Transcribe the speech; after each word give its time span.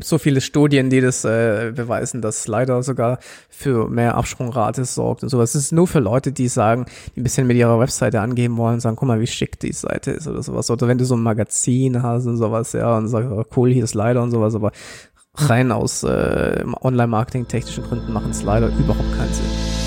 gibt 0.00 0.08
so 0.08 0.16
viele 0.16 0.40
Studien, 0.40 0.88
die 0.88 1.02
das 1.02 1.26
äh, 1.26 1.72
beweisen, 1.76 2.22
dass 2.22 2.44
Slider 2.44 2.82
sogar 2.82 3.18
für 3.50 3.86
mehr 3.90 4.14
Absprungrate 4.14 4.86
sorgt 4.86 5.22
und 5.22 5.28
sowas. 5.28 5.54
Es 5.54 5.64
ist 5.64 5.72
nur 5.72 5.86
für 5.86 5.98
Leute, 5.98 6.32
die 6.32 6.48
sagen, 6.48 6.86
die 7.14 7.20
ein 7.20 7.22
bisschen 7.22 7.46
mit 7.46 7.58
ihrer 7.58 7.78
Webseite 7.78 8.22
angeben 8.22 8.56
wollen, 8.56 8.80
sagen, 8.80 8.96
guck 8.96 9.08
mal, 9.08 9.20
wie 9.20 9.26
schick 9.26 9.60
die 9.60 9.74
Seite 9.74 10.12
ist 10.12 10.26
oder 10.26 10.42
sowas. 10.42 10.70
Oder 10.70 10.88
wenn 10.88 10.96
du 10.96 11.04
so 11.04 11.16
ein 11.16 11.22
Magazin 11.22 12.02
hast 12.02 12.24
und 12.24 12.38
sowas, 12.38 12.72
ja, 12.72 12.96
und 12.96 13.08
sagst, 13.08 13.30
oh, 13.30 13.44
cool, 13.56 13.70
hier 13.70 13.84
ist 13.84 13.90
Slider 13.90 14.22
und 14.22 14.30
sowas, 14.30 14.54
aber 14.54 14.72
rein 15.34 15.70
aus 15.70 16.02
äh, 16.02 16.64
Online-Marketing 16.80 17.46
technischen 17.46 17.84
Gründen 17.84 18.10
machen 18.14 18.32
Slider 18.32 18.68
überhaupt 18.68 19.12
keinen 19.18 19.34
Sinn. 19.34 19.79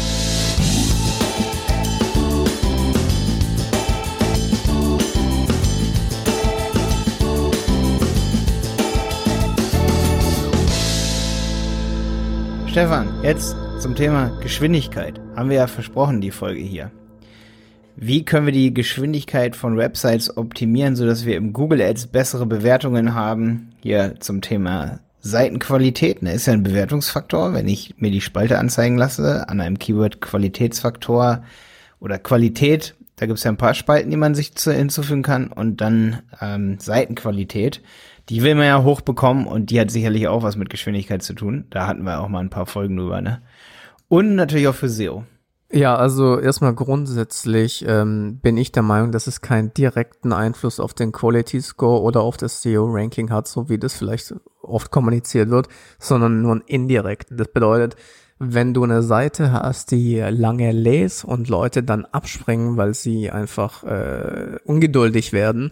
Stefan, 12.74 13.08
jetzt 13.22 13.56
zum 13.78 13.94
Thema 13.94 14.36
Geschwindigkeit. 14.42 15.22
Haben 15.36 15.52
wir 15.52 15.58
ja 15.58 15.68
versprochen, 15.68 16.22
die 16.22 16.32
Folge 16.32 16.60
hier. 16.62 16.90
Wie 17.96 18.26
können 18.26 18.48
wir 18.48 18.52
die 18.52 18.74
Geschwindigkeit 18.74 19.56
von 19.56 19.78
Websites 19.78 20.36
optimieren, 20.38 20.96
sodass 20.96 21.24
wir 21.24 21.38
im 21.38 21.54
Google 21.54 21.84
Ads 21.84 22.08
bessere 22.08 22.48
Bewertungen 22.48 23.14
haben? 23.14 23.70
Hier 23.84 24.16
zum 24.22 24.42
Thema 24.42 25.02
Seitenqualität. 25.20 26.24
Ne, 26.24 26.34
ist 26.34 26.48
ja 26.48 26.54
ein 26.54 26.64
Bewertungsfaktor. 26.64 27.54
Wenn 27.54 27.68
ich 27.68 27.94
mir 28.00 28.10
die 28.10 28.22
Spalte 28.22 28.58
anzeigen 28.58 28.98
lasse 28.98 29.48
an 29.48 29.62
einem 29.62 29.78
Keyword 29.78 30.20
Qualitätsfaktor 30.20 31.44
oder 32.00 32.18
Qualität, 32.18 32.96
da 33.18 33.28
gibt 33.28 33.38
es 33.38 33.44
ja 33.44 33.52
ein 33.52 33.58
paar 33.58 33.76
Spalten, 33.76 34.10
die 34.10 34.18
man 34.18 34.34
sich 34.34 34.52
hinzufügen 34.58 35.22
kann 35.22 35.52
und 35.52 35.80
dann 35.80 36.24
ähm, 36.42 36.80
Seitenqualität 36.80 37.84
die 38.30 38.44
will 38.44 38.56
man 38.56 38.66
ja 38.66 38.84
hochbekommen 38.84 39.46
und 39.48 39.70
die 39.70 39.80
hat 39.80 39.92
sicherlich 39.92 40.28
auch 40.28 40.44
was 40.44 40.56
mit 40.56 40.70
Geschwindigkeit 40.70 41.24
zu 41.24 41.34
tun. 41.34 41.66
Da 41.70 41.88
hatten 41.88 42.04
wir 42.04 42.22
auch 42.22 42.30
mal 42.30 42.40
ein 42.40 42.50
paar 42.50 42.66
Folgen 42.66 42.98
drüber, 42.98 43.22
ne? 43.22 43.42
Und 44.08 44.36
natürlich 44.36 44.68
auch 44.68 44.76
für 44.76 44.90
SEO. 44.90 45.24
Ja, 45.72 45.96
also 45.96 46.40
erstmal 46.40 46.76
grundsätzlich 46.76 47.84
ähm, 47.88 48.38
bin 48.44 48.58
ich 48.58 48.72
der 48.72 48.84
Meinung, 48.84 49.12
dass 49.12 49.26
es 49.26 49.42
keinen 49.42 49.74
direkten 49.74 50.32
Einfluss 50.32 50.80
auf 50.80 50.94
den 50.94 51.12
Quality 51.12 51.60
Score 51.62 52.02
oder 52.02 52.22
auf 52.22 52.38
das 52.38 52.62
SEO-Ranking 52.62 53.32
hat, 53.32 53.48
so 53.48 53.70
wie 53.70 53.80
das 53.80 53.96
vielleicht 53.96 54.36
oft 54.62 54.92
kommuniziert 54.92 55.50
wird, 55.50 55.70
sondern 55.98 56.44
nur 56.44 56.52
einen 56.52 56.62
indirekten. 56.62 57.38
Das 57.38 57.48
bedeutet, 57.48 57.96
wenn 58.38 58.76
du 58.76 58.84
eine 58.84 59.02
Seite 59.02 59.52
hast, 59.52 59.90
die 59.90 60.20
lange 60.20 60.72
lädt 60.72 61.24
und 61.26 61.50
Leute 61.50 61.82
dann 61.82 62.06
abspringen, 62.06 62.78
weil 62.78 62.94
sie 62.94 63.32
einfach 63.32 63.84
äh, 63.84 64.60
ungeduldig 64.66 65.34
werden, 65.34 65.70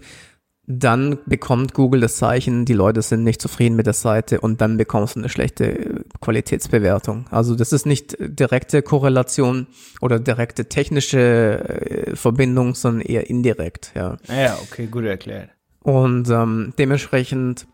dann 0.67 1.17
bekommt 1.25 1.73
Google 1.73 2.01
das 2.01 2.17
Zeichen, 2.17 2.65
die 2.65 2.73
Leute 2.73 3.01
sind 3.01 3.23
nicht 3.23 3.41
zufrieden 3.41 3.75
mit 3.75 3.87
der 3.87 3.93
Seite 3.93 4.41
und 4.41 4.61
dann 4.61 4.77
bekommst 4.77 5.15
du 5.15 5.19
eine 5.19 5.29
schlechte 5.29 6.05
Qualitätsbewertung. 6.21 7.25
Also 7.31 7.55
das 7.55 7.73
ist 7.73 7.85
nicht 7.85 8.15
direkte 8.19 8.81
Korrelation 8.81 9.67
oder 10.01 10.19
direkte 10.19 10.65
technische 10.65 11.19
äh, 11.19 12.15
Verbindung, 12.15 12.75
sondern 12.75 13.01
eher 13.01 13.29
indirekt, 13.29 13.91
ja. 13.95 14.17
Ja, 14.27 14.57
okay, 14.61 14.87
gut 14.87 15.05
erklärt. 15.05 15.49
Und 15.83 16.29
ähm, 16.29 16.73
dementsprechend 16.77 17.67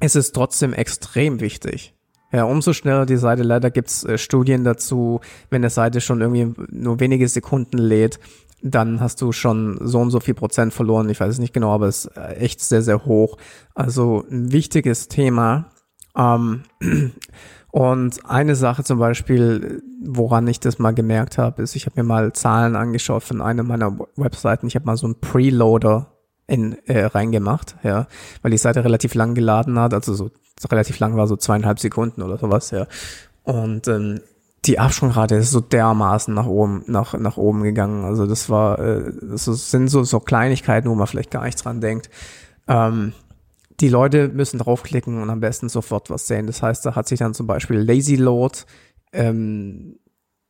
ist 0.00 0.16
es 0.16 0.32
trotzdem 0.32 0.72
extrem 0.72 1.40
wichtig. 1.40 1.94
Ja, 2.34 2.44
umso 2.44 2.72
schneller 2.72 3.06
die 3.06 3.16
Seite, 3.16 3.44
leider 3.44 3.70
gibt's 3.70 4.02
äh, 4.02 4.18
Studien 4.18 4.64
dazu, 4.64 5.20
wenn 5.50 5.60
eine 5.60 5.70
Seite 5.70 6.00
schon 6.00 6.20
irgendwie 6.20 6.52
nur 6.70 6.98
wenige 6.98 7.28
Sekunden 7.28 7.78
lädt, 7.78 8.18
dann 8.66 9.00
hast 9.00 9.20
du 9.20 9.30
schon 9.32 9.78
so 9.82 10.00
und 10.00 10.10
so 10.10 10.20
viel 10.20 10.32
Prozent 10.32 10.72
verloren. 10.72 11.10
Ich 11.10 11.20
weiß 11.20 11.34
es 11.34 11.38
nicht 11.38 11.52
genau, 11.52 11.72
aber 11.72 11.86
es 11.86 12.06
ist 12.06 12.16
echt 12.16 12.60
sehr, 12.60 12.80
sehr 12.80 13.04
hoch. 13.04 13.36
Also 13.74 14.24
ein 14.30 14.52
wichtiges 14.52 15.08
Thema. 15.08 15.66
Ähm, 16.16 16.62
und 17.70 18.24
eine 18.24 18.56
Sache 18.56 18.82
zum 18.82 18.98
Beispiel, 18.98 19.82
woran 20.02 20.48
ich 20.48 20.60
das 20.60 20.78
mal 20.78 20.94
gemerkt 20.94 21.36
habe, 21.36 21.62
ist, 21.62 21.76
ich 21.76 21.84
habe 21.84 22.00
mir 22.00 22.08
mal 22.08 22.32
Zahlen 22.32 22.74
angeschaut 22.74 23.22
von 23.22 23.42
einer 23.42 23.64
meiner 23.64 23.98
Webseiten. 24.16 24.66
Ich 24.66 24.76
habe 24.76 24.86
mal 24.86 24.96
so 24.96 25.06
einen 25.06 25.20
Preloader 25.20 26.14
in, 26.46 26.78
äh, 26.86 27.04
reingemacht, 27.04 27.76
ja, 27.82 28.06
weil 28.40 28.50
die 28.50 28.58
Seite 28.58 28.82
relativ 28.82 29.14
lang 29.14 29.34
geladen 29.34 29.78
hat, 29.78 29.92
also 29.92 30.14
so 30.14 30.30
relativ 30.70 30.98
lang 30.98 31.16
war, 31.16 31.26
so 31.26 31.36
zweieinhalb 31.36 31.78
Sekunden 31.78 32.22
oder 32.22 32.38
sowas, 32.38 32.70
ja. 32.70 32.86
Und 33.42 33.88
ähm, 33.88 34.20
die 34.66 34.78
Absprungrate 34.78 35.36
ist 35.36 35.50
so 35.50 35.60
dermaßen 35.60 36.32
nach 36.32 36.46
oben, 36.46 36.84
nach, 36.86 37.14
nach 37.14 37.36
oben 37.36 37.62
gegangen. 37.62 38.04
Also 38.04 38.26
das 38.26 38.48
war, 38.48 38.78
äh, 38.78 39.12
das 39.22 39.44
sind 39.44 39.88
so, 39.88 40.04
so 40.04 40.20
Kleinigkeiten, 40.20 40.88
wo 40.88 40.94
man 40.94 41.06
vielleicht 41.06 41.30
gar 41.30 41.44
nicht 41.44 41.62
dran 41.62 41.80
denkt. 41.80 42.10
Ähm, 42.66 43.12
die 43.80 43.88
Leute 43.88 44.28
müssen 44.28 44.58
draufklicken 44.58 45.20
und 45.20 45.30
am 45.30 45.40
besten 45.40 45.68
sofort 45.68 46.08
was 46.10 46.26
sehen. 46.26 46.46
Das 46.46 46.62
heißt, 46.62 46.86
da 46.86 46.94
hat 46.94 47.08
sich 47.08 47.18
dann 47.18 47.34
zum 47.34 47.46
Beispiel 47.46 47.76
Lazy 47.76 48.16
Load 48.16 48.60
ähm, 49.12 49.93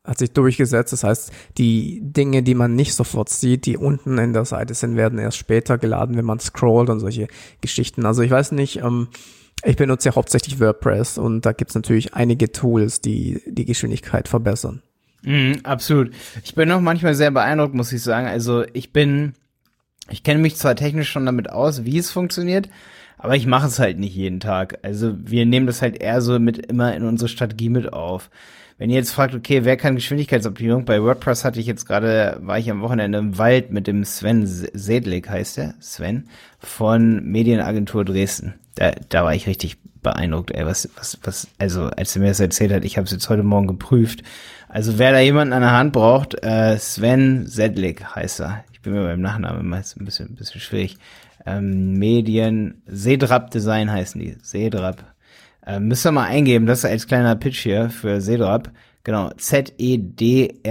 hat 0.05 0.19
sich 0.19 0.33
durchgesetzt. 0.33 0.93
Das 0.93 1.03
heißt, 1.03 1.33
die 1.57 2.01
Dinge, 2.03 2.43
die 2.43 2.55
man 2.55 2.75
nicht 2.75 2.95
sofort 2.95 3.31
sieht, 3.31 3.67
die 3.67 3.77
unten 3.77 4.19
in 4.19 4.33
der 4.33 4.45
Seite 4.45 4.75
sind, 4.75 4.97
werden 4.97 5.19
erst 5.19 5.39
später 5.39 5.79
geladen, 5.79 6.17
wenn 6.17 6.25
man 6.25 6.41
scrollt 6.41 6.91
und 6.91 7.01
solche 7.01 7.29
Geschichten. 7.61 8.05
Also 8.05 8.23
ich 8.23 8.31
weiß 8.31 8.53
nicht, 8.53 8.77
ähm, 8.77 9.09
ich 9.65 9.77
benutze 9.77 10.11
ja 10.11 10.15
hauptsächlich 10.15 10.61
WordPress 10.61 11.17
und 11.17 11.47
da 11.47 11.53
gibt's 11.53 11.75
natürlich 11.75 12.15
einige 12.15 12.53
Tools, 12.53 13.01
die 13.01 13.41
die 13.47 13.65
Geschwindigkeit 13.65 14.29
verbessern. 14.29 14.83
Mm, 15.23 15.55
absolut. 15.63 16.13
Ich 16.45 16.55
bin 16.55 16.71
auch 16.71 16.81
manchmal 16.81 17.15
sehr 17.15 17.31
beeindruckt, 17.31 17.75
muss 17.75 17.93
ich 17.93 18.03
sagen. 18.03 18.27
Also 18.27 18.65
ich 18.75 18.93
bin, 18.93 19.33
ich 20.11 20.23
kenne 20.23 20.41
mich 20.41 20.57
zwar 20.57 20.77
technisch 20.77 21.11
schon 21.11 21.25
damit 21.25 21.49
aus, 21.49 21.87
wie 21.87 21.97
es 21.97 22.11
funktioniert, 22.11 22.69
aber 23.17 23.37
ich 23.37 23.47
mache 23.47 23.69
es 23.69 23.79
halt 23.79 23.99
nicht 23.99 24.15
jeden 24.15 24.41
Tag. 24.41 24.81
Also 24.83 25.15
wir 25.19 25.47
nehmen 25.47 25.67
das 25.67 25.81
halt 25.81 25.99
eher 25.99 26.21
so 26.21 26.39
mit 26.39 26.59
immer 26.67 26.95
in 26.95 27.05
unsere 27.05 27.29
Strategie 27.29 27.71
mit 27.71 27.91
auf. 27.91 28.29
Wenn 28.77 28.91
ihr 28.91 28.97
jetzt 28.97 29.13
fragt, 29.13 29.35
okay, 29.35 29.65
wer 29.65 29.77
kann 29.77 29.95
Geschwindigkeitsoptimierung? 29.95 30.85
Bei 30.85 31.01
WordPress 31.01 31.45
hatte 31.45 31.61
ich 31.61 31.67
jetzt 31.67 31.87
gerade, 31.87 32.39
war 32.41 32.59
ich 32.59 32.69
am 32.71 32.81
Wochenende 32.81 33.19
im 33.19 33.39
Wald 33.39 33.71
mit 33.71 33.87
dem 33.87 34.05
Sven 34.05 34.45
Sedlik, 34.47 35.29
heißt 35.29 35.59
der, 35.59 35.75
Sven, 35.79 36.29
von 36.59 37.25
Medienagentur 37.25 38.05
Dresden. 38.05 38.55
Da, 38.75 38.93
da 39.11 39.23
war 39.23 39.35
ich 39.35 39.47
richtig 39.47 39.79
beeindruckt, 40.03 40.51
ey, 40.51 40.67
was, 40.67 40.89
was, 40.97 41.19
was, 41.23 41.49
also 41.59 41.85
als 41.85 42.17
er 42.17 42.23
mir 42.23 42.29
das 42.29 42.41
erzählt 42.41 42.73
hat, 42.73 42.85
ich 42.85 42.97
habe 42.97 43.05
es 43.05 43.13
jetzt 43.13 43.29
heute 43.31 43.45
Morgen 43.45 43.69
geprüft. 43.69 44.25
Also 44.69 44.99
wer 44.99 45.13
da 45.13 45.21
jemanden 45.21 45.53
an 45.53 45.63
der 45.63 45.73
Hand 45.73 45.93
braucht, 45.93 46.43
äh, 46.43 46.77
Sven 46.77 47.47
Sedlik 47.47 48.05
heißt 48.17 48.41
er. 48.41 48.65
Ich 48.73 48.81
bin 48.81 48.93
mir 48.93 49.05
beim 49.05 49.21
Nachnamen 49.21 49.61
immer 49.61 49.77
ein 49.77 50.05
bisschen, 50.05 50.31
ein 50.31 50.35
bisschen 50.35 50.61
schwierig. 50.61 50.99
Ähm, 51.47 51.93
Medien, 51.95 52.83
Sedrap 52.87 53.53
Design 53.53 53.91
heißen 53.91 54.21
die. 54.21 54.37
Sedrap 54.43 55.14
äh, 55.67 55.81
müsst 55.81 56.07
ihr 56.07 56.13
mal 56.13 56.25
eingeben, 56.25 56.67
das 56.67 56.85
als 56.85 57.07
kleiner 57.07 57.37
Pitch 57.37 57.63
hier 57.63 57.91
für 57.91 58.21
Sedrab. 58.21 58.71
Genau, 59.03 59.31
Z-E-D-R-A-B 59.37 60.71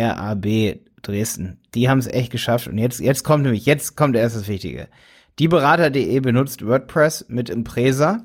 Dresden. 1.02 1.60
Die 1.76 1.90
haben 1.90 2.00
es 2.00 2.08
echt 2.08 2.32
geschafft. 2.32 2.68
Und 2.68 2.78
jetzt, 2.78 3.00
jetzt 3.00 3.24
kommt 3.24 3.44
nämlich, 3.44 3.66
jetzt 3.66 3.96
kommt 3.96 4.16
erst 4.16 4.36
das 4.36 4.48
Wichtige. 4.48 4.88
Die 5.40 5.48
Berater.de 5.48 6.20
benutzt 6.20 6.66
WordPress 6.66 7.26
mit 7.28 7.50
Impresa. 7.50 8.24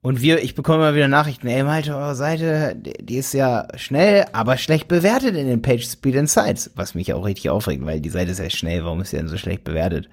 Und 0.00 0.22
wir, 0.22 0.42
ich 0.42 0.54
bekomme 0.54 0.84
immer 0.84 0.94
wieder 0.94 1.08
Nachrichten, 1.08 1.48
ey 1.48 1.64
Malte, 1.64 1.96
eure 1.96 2.14
Seite, 2.14 2.76
die 2.76 3.16
ist 3.16 3.34
ja 3.34 3.66
schnell, 3.74 4.26
aber 4.32 4.56
schlecht 4.56 4.86
bewertet 4.86 5.34
in 5.34 5.48
den 5.48 5.60
Page 5.60 5.84
Speed 5.84 6.14
Insights. 6.14 6.70
Was 6.76 6.94
mich 6.94 7.12
auch 7.12 7.24
richtig 7.24 7.50
aufregt, 7.50 7.84
weil 7.84 8.00
die 8.00 8.08
Seite 8.08 8.30
ist 8.30 8.38
ja 8.38 8.48
schnell, 8.48 8.84
warum 8.84 9.00
ist 9.00 9.10
sie 9.10 9.16
denn 9.16 9.26
so 9.26 9.36
schlecht 9.36 9.64
bewertet? 9.64 10.08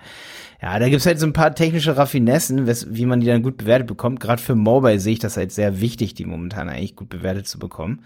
Ja, 0.60 0.80
da 0.80 0.90
gibt's 0.90 1.06
halt 1.06 1.20
so 1.20 1.28
ein 1.28 1.34
paar 1.34 1.54
technische 1.54 1.98
Raffinessen, 1.98 2.66
wie 2.68 3.06
man 3.06 3.20
die 3.20 3.28
dann 3.28 3.44
gut 3.44 3.58
bewertet 3.58 3.86
bekommt. 3.86 4.20
Gerade 4.20 4.42
für 4.42 4.56
Mobile 4.56 5.00
sehe 5.00 5.14
ich 5.14 5.20
das 5.20 5.38
halt 5.38 5.52
sehr 5.52 5.80
wichtig, 5.82 6.16
die 6.16 6.26
momentan 6.26 6.68
eigentlich 6.68 6.96
gut 6.96 7.10
bewertet 7.10 7.48
zu 7.48 7.60
bekommen. 7.60 8.04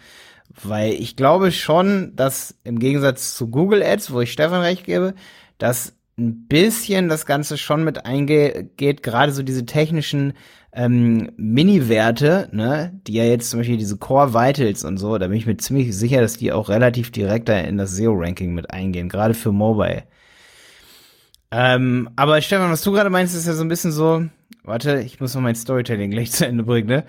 Weil 0.63 0.93
ich 0.93 1.15
glaube 1.15 1.53
schon, 1.53 2.13
dass 2.15 2.55
im 2.65 2.79
Gegensatz 2.79 3.35
zu 3.35 3.49
Google 3.49 3.83
Ads, 3.83 4.11
wo 4.11 4.19
ich 4.19 4.33
Stefan 4.33 4.61
recht 4.61 4.83
gebe, 4.83 5.13
dass 5.59 5.93
ein 6.19 6.47
bisschen 6.47 7.09
das 7.09 7.25
Ganze 7.25 7.57
schon 7.57 7.83
mit 7.83 8.05
eingeht, 8.05 8.77
gerade 8.77 9.31
so 9.31 9.43
diese 9.43 9.65
technischen 9.65 10.33
ähm, 10.73 11.31
Mini-Werte, 11.37 12.49
ne, 12.51 12.99
die 13.07 13.13
ja 13.13 13.23
jetzt 13.23 13.49
zum 13.49 13.61
Beispiel 13.61 13.77
diese 13.77 13.97
Core 13.97 14.33
Vitals 14.33 14.83
und 14.83 14.97
so, 14.97 15.17
da 15.17 15.27
bin 15.27 15.37
ich 15.37 15.47
mir 15.47 15.57
ziemlich 15.57 15.95
sicher, 15.95 16.21
dass 16.21 16.37
die 16.37 16.51
auch 16.51 16.69
relativ 16.69 17.11
direkt 17.11 17.49
da 17.49 17.57
in 17.59 17.77
das 17.77 17.95
SEO-Ranking 17.95 18.53
mit 18.53 18.71
eingehen, 18.71 19.09
gerade 19.09 19.33
für 19.33 19.51
Mobile. 19.51 20.03
Ähm, 21.51 22.09
aber 22.15 22.41
Stefan, 22.41 22.71
was 22.71 22.83
du 22.83 22.91
gerade 22.91 23.09
meinst, 23.09 23.35
ist 23.35 23.47
ja 23.47 23.53
so 23.53 23.63
ein 23.63 23.69
bisschen 23.69 23.91
so, 23.91 24.25
warte, 24.63 25.01
ich 25.01 25.19
muss 25.19 25.33
noch 25.33 25.41
mein 25.41 25.55
Storytelling 25.55 26.11
gleich 26.11 26.31
zu 26.31 26.45
Ende 26.45 26.63
bringen, 26.63 26.87
ne? 26.87 27.05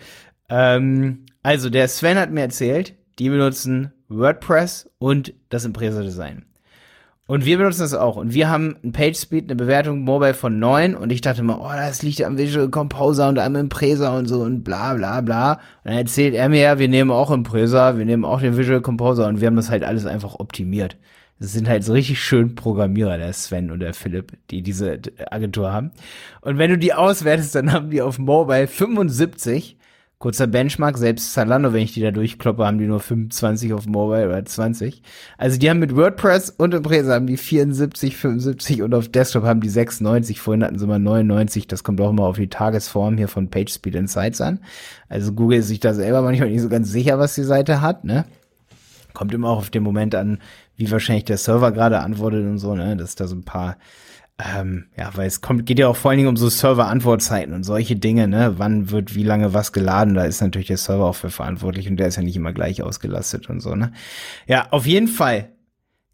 Ähm, 0.49 1.27
also, 1.43 1.71
der 1.71 1.89
Sven 1.89 2.19
hat 2.19 2.31
mir 2.31 2.43
erzählt, 2.43 2.95
die 3.19 3.29
benutzen 3.29 3.93
WordPress 4.09 4.91
und 4.99 5.33
das 5.49 5.65
Impresa 5.65 6.03
Design. 6.03 6.45
Und 7.31 7.45
wir 7.45 7.59
benutzen 7.59 7.83
das 7.83 7.95
auch. 7.95 8.17
Und 8.17 8.35
wir 8.35 8.51
haben 8.51 8.75
ein 8.83 8.91
Page 8.91 9.17
Speed, 9.17 9.45
eine 9.45 9.55
Bewertung 9.55 10.01
Mobile 10.01 10.35
von 10.35 10.59
9. 10.59 10.97
Und 10.97 11.13
ich 11.13 11.21
dachte 11.21 11.45
mal, 11.45 11.59
oh, 11.61 11.71
das 11.73 12.03
liegt 12.03 12.25
am 12.25 12.37
Visual 12.37 12.69
Composer 12.71 13.29
und 13.29 13.39
am 13.39 13.55
Impresa 13.55 14.19
und 14.19 14.27
so 14.27 14.41
und 14.41 14.65
bla 14.65 14.95
bla 14.95 15.21
bla. 15.21 15.53
Und 15.53 15.61
dann 15.85 15.97
erzählt 15.99 16.35
er 16.35 16.49
mir, 16.49 16.61
ja, 16.61 16.79
wir 16.81 16.89
nehmen 16.89 17.13
auch 17.13 17.31
Impresa, 17.31 17.97
wir 17.97 18.05
nehmen 18.05 18.25
auch 18.25 18.41
den 18.41 18.57
Visual 18.57 18.81
Composer 18.81 19.29
und 19.29 19.41
wir 19.41 19.47
haben 19.47 19.55
das 19.55 19.71
halt 19.71 19.85
alles 19.85 20.07
einfach 20.07 20.41
optimiert. 20.41 20.97
Das 21.39 21.53
sind 21.53 21.69
halt 21.69 21.85
so 21.85 21.93
richtig 21.93 22.21
schön 22.21 22.57
Programmierer, 22.57 23.17
der 23.17 23.33
Sven 23.33 23.71
und 23.71 23.79
der 23.79 23.95
Philipp, 23.95 24.33
die 24.51 24.63
diese 24.63 24.99
Agentur 25.31 25.73
haben. 25.73 25.93
Und 26.41 26.59
wenn 26.59 26.71
du 26.71 26.79
die 26.79 26.95
auswertest, 26.95 27.55
dann 27.55 27.73
haben 27.73 27.91
die 27.91 28.03
auf 28.03 28.19
Mobile 28.19 28.67
75 28.67 29.79
Kurzer 30.21 30.47
Benchmark, 30.47 30.99
selbst 30.99 31.33
Zalando, 31.33 31.73
wenn 31.73 31.83
ich 31.83 31.95
die 31.95 32.03
da 32.03 32.11
durchkloppe, 32.11 32.67
haben 32.67 32.77
die 32.77 32.87
nur 32.87 33.01
25 33.01 33.73
auf 33.73 33.87
Mobile 33.87 34.29
oder 34.29 34.45
20. 34.45 35.01
Also 35.39 35.59
die 35.59 35.71
haben 35.71 35.79
mit 35.79 35.97
WordPress 35.97 36.51
und 36.51 36.75
Impresa 36.75 37.15
haben 37.15 37.27
die 37.27 37.39
74, 37.39 38.19
75 38.19 38.83
und 38.83 38.93
auf 38.93 39.09
Desktop 39.09 39.45
haben 39.45 39.63
die 39.63 39.71
96. 39.71 40.39
Vorhin 40.39 40.63
hatten 40.63 40.79
sie 40.79 40.87
mal 40.87 40.99
99. 40.99 41.69
Das 41.69 41.85
kommt 41.85 42.03
auch 42.03 42.11
immer 42.11 42.25
auf 42.25 42.37
die 42.37 42.49
Tagesform 42.49 43.17
hier 43.17 43.29
von 43.29 43.49
PageSpeed 43.49 43.95
Insights 43.95 44.43
an. 44.43 44.61
Also 45.09 45.33
Google 45.33 45.61
ist 45.61 45.69
sich 45.69 45.81
da 45.81 45.95
selber 45.95 46.21
manchmal 46.21 46.51
nicht 46.51 46.61
so 46.61 46.69
ganz 46.69 46.91
sicher, 46.91 47.19
was 47.19 47.35
die 47.35 47.43
Seite 47.43 47.81
hat, 47.81 48.05
ne? 48.05 48.27
Kommt 49.15 49.33
immer 49.33 49.49
auch 49.49 49.57
auf 49.57 49.71
den 49.71 49.83
Moment 49.83 50.15
an, 50.15 50.39
wie 50.77 50.91
wahrscheinlich 50.91 51.25
der 51.25 51.39
Server 51.39 51.73
gerade 51.73 52.01
antwortet 52.01 52.45
und 52.45 52.59
so, 52.59 52.75
ne? 52.75 52.95
Dass 52.95 53.15
da 53.15 53.27
so 53.27 53.37
ein 53.37 53.45
paar 53.45 53.79
ähm, 54.57 54.87
ja, 54.97 55.11
weil 55.15 55.27
es 55.27 55.41
kommt, 55.41 55.67
geht 55.67 55.79
ja 55.79 55.89
auch 55.89 55.97
vor 55.97 56.11
allen 56.11 56.19
Dingen 56.19 56.29
um 56.29 56.37
so 56.37 56.49
Server-Antwortzeiten 56.49 57.55
und 57.55 57.65
solche 57.65 57.97
Dinge, 57.97 58.29
ne? 58.29 58.55
Wann 58.59 58.91
wird 58.91 59.15
wie 59.15 59.23
lange 59.23 59.55
was 59.55 59.73
geladen? 59.73 60.15
Da 60.15 60.25
ist 60.25 60.41
natürlich 60.41 60.69
der 60.69 60.77
Server 60.77 61.07
auch 61.07 61.17
für 61.17 61.31
verantwortlich 61.31 61.89
und 61.89 61.97
der 61.97 62.09
ist 62.09 62.17
ja 62.17 62.23
nicht 62.23 62.37
immer 62.37 62.53
gleich 62.53 62.83
ausgelastet 62.83 63.49
und 63.49 63.61
so, 63.61 63.75
ne? 63.75 63.93
Ja, 64.47 64.69
auf 64.71 64.87
jeden 64.87 65.09
Fall. 65.09 65.51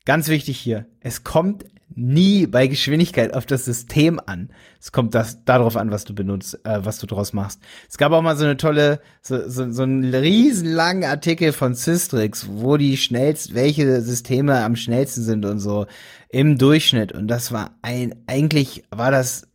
Ganz 0.05 0.29
wichtig 0.29 0.59
hier. 0.59 0.87
Es 1.01 1.25
kommt 1.25 1.65
nie 1.97 2.47
bei 2.47 2.67
Geschwindigkeit 2.67 3.35
auf 3.35 3.47
das 3.47 3.65
System 3.65 4.21
an. 4.25 4.51
Es 4.81 4.93
kommt 4.93 5.15
das 5.15 5.45
darauf 5.45 5.77
an, 5.77 5.91
was 5.91 6.05
du 6.05 6.15
benutzt, 6.15 6.61
äh, 6.65 6.85
was 6.85 6.99
du 6.99 7.07
draus 7.07 7.33
machst. 7.33 7.61
Es 7.89 7.97
gab 7.97 8.13
auch 8.13 8.23
mal 8.23 8.37
so 8.37 8.45
eine 8.45 8.59
tolle, 8.59 9.01
so, 9.23 9.49
so, 9.49 9.71
so 9.73 9.83
einen 9.83 10.15
riesenlangen 10.15 11.05
Artikel 11.05 11.53
von 11.53 11.75
Systrix, 11.75 12.47
wo 12.51 12.77
die 12.77 12.97
schnellst, 12.97 13.55
welche 13.55 14.03
Systeme 14.03 14.63
am 14.63 14.77
schnellsten 14.77 15.23
sind 15.23 15.45
und 15.47 15.59
so 15.59 15.87
im 16.29 16.59
Durchschnitt. 16.59 17.13
Und 17.13 17.29
das 17.29 17.51
war 17.51 17.77
ein, 17.81 18.15
eigentlich 18.27 18.85
war 18.91 19.11
das, 19.11 19.49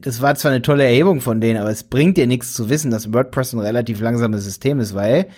das 0.00 0.20
war 0.20 0.34
zwar 0.34 0.50
eine 0.50 0.62
tolle 0.62 0.84
Erhebung 0.84 1.20
von 1.20 1.40
denen, 1.40 1.60
aber 1.60 1.70
es 1.70 1.84
bringt 1.84 2.16
dir 2.16 2.26
nichts 2.26 2.54
zu 2.54 2.68
wissen, 2.68 2.90
dass 2.90 3.12
WordPress 3.12 3.52
ein 3.52 3.60
relativ 3.60 4.00
langsames 4.00 4.44
System 4.44 4.80
ist, 4.80 4.94
weil 4.94 5.28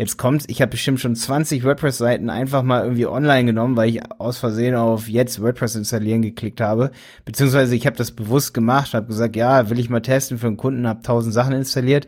Jetzt 0.00 0.16
kommt's, 0.16 0.46
ich 0.48 0.62
habe 0.62 0.70
bestimmt 0.70 1.00
schon 1.00 1.16
20 1.16 1.64
WordPress-Seiten 1.64 2.30
einfach 2.30 2.62
mal 2.62 2.84
irgendwie 2.84 3.06
online 3.06 3.44
genommen, 3.44 3.76
weil 3.76 3.90
ich 3.90 4.00
aus 4.18 4.38
Versehen 4.38 4.74
auf 4.74 5.08
jetzt 5.08 5.42
WordPress 5.42 5.74
installieren 5.74 6.22
geklickt 6.22 6.60
habe. 6.60 6.90
Beziehungsweise 7.24 7.74
ich 7.74 7.86
habe 7.86 7.96
das 7.96 8.12
bewusst 8.12 8.54
gemacht, 8.54 8.94
habe 8.94 9.08
gesagt, 9.08 9.36
ja, 9.36 9.68
will 9.68 9.78
ich 9.78 9.90
mal 9.90 10.00
testen 10.00 10.38
für 10.38 10.46
einen 10.46 10.56
Kunden, 10.56 10.86
habe 10.86 11.00
1000 11.00 11.34
Sachen 11.34 11.52
installiert 11.52 12.06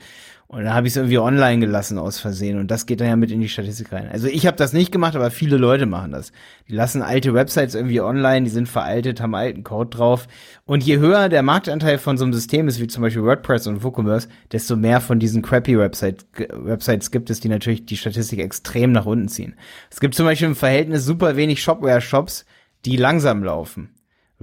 und 0.53 0.65
dann 0.65 0.75
habe 0.75 0.87
ich 0.87 0.93
es 0.93 0.97
irgendwie 0.99 1.19
online 1.19 1.65
gelassen 1.65 1.97
aus 1.97 2.19
Versehen 2.19 2.59
und 2.59 2.71
das 2.71 2.85
geht 2.85 3.01
dann 3.01 3.09
ja 3.09 3.17
mit 3.17 3.31
in 3.31 3.41
die 3.41 3.49
Statistik 3.49 3.91
rein. 3.91 4.11
Also 4.13 4.27
ich 4.27 4.47
habe 4.47 4.55
das 4.59 4.75
nicht 4.75 4.93
gemacht, 4.93 5.17
aber 5.17 5.31
viele 5.31 5.57
Leute 5.57 5.87
machen 5.87 6.13
das. 6.13 6.31
Die 6.69 6.75
lassen 6.75 7.01
alte 7.01 7.33
Websites 7.33 7.75
irgendwie 7.75 8.03
online, 8.03 8.45
die 8.45 8.51
sind 8.51 8.69
veraltet, 8.69 9.23
haben 9.23 9.35
alten 9.35 9.65
Code 9.65 9.89
drauf. 9.89 10.29
Und 10.67 10.85
je 10.85 10.99
höher 10.99 11.31
der 11.31 11.43
Marktanteil 11.43 11.97
von 11.97 12.19
so 12.19 12.25
einem 12.25 12.35
System 12.35 12.69
ist, 12.69 12.81
wie 12.81 12.87
zum 12.87 13.03
Beispiel 13.03 13.23
WordPress 13.23 13.67
und 13.67 13.83
WooCommerce, 13.83 14.29
desto 14.53 14.77
mehr 14.77 15.01
von 15.01 15.19
diesen 15.19 15.41
crappy 15.41 15.79
Website, 15.79 16.27
Websites 16.37 17.11
gibt 17.11 17.31
es, 17.31 17.41
die 17.41 17.49
natürlich 17.49 17.87
die 17.87 17.97
Statistik 17.97 18.39
extrem 18.39 18.93
nach 18.93 19.07
unten 19.07 19.29
ziehen. 19.29 19.55
Es 19.91 20.01
gibt 20.01 20.15
zum 20.15 20.27
Beispiel 20.27 20.49
im 20.49 20.55
Verhältnis 20.55 21.07
super 21.07 21.35
wenig 21.35 21.63
Shopware-Shops, 21.63 22.45
die 22.85 22.99
langsam 22.99 23.43
laufen 23.43 23.89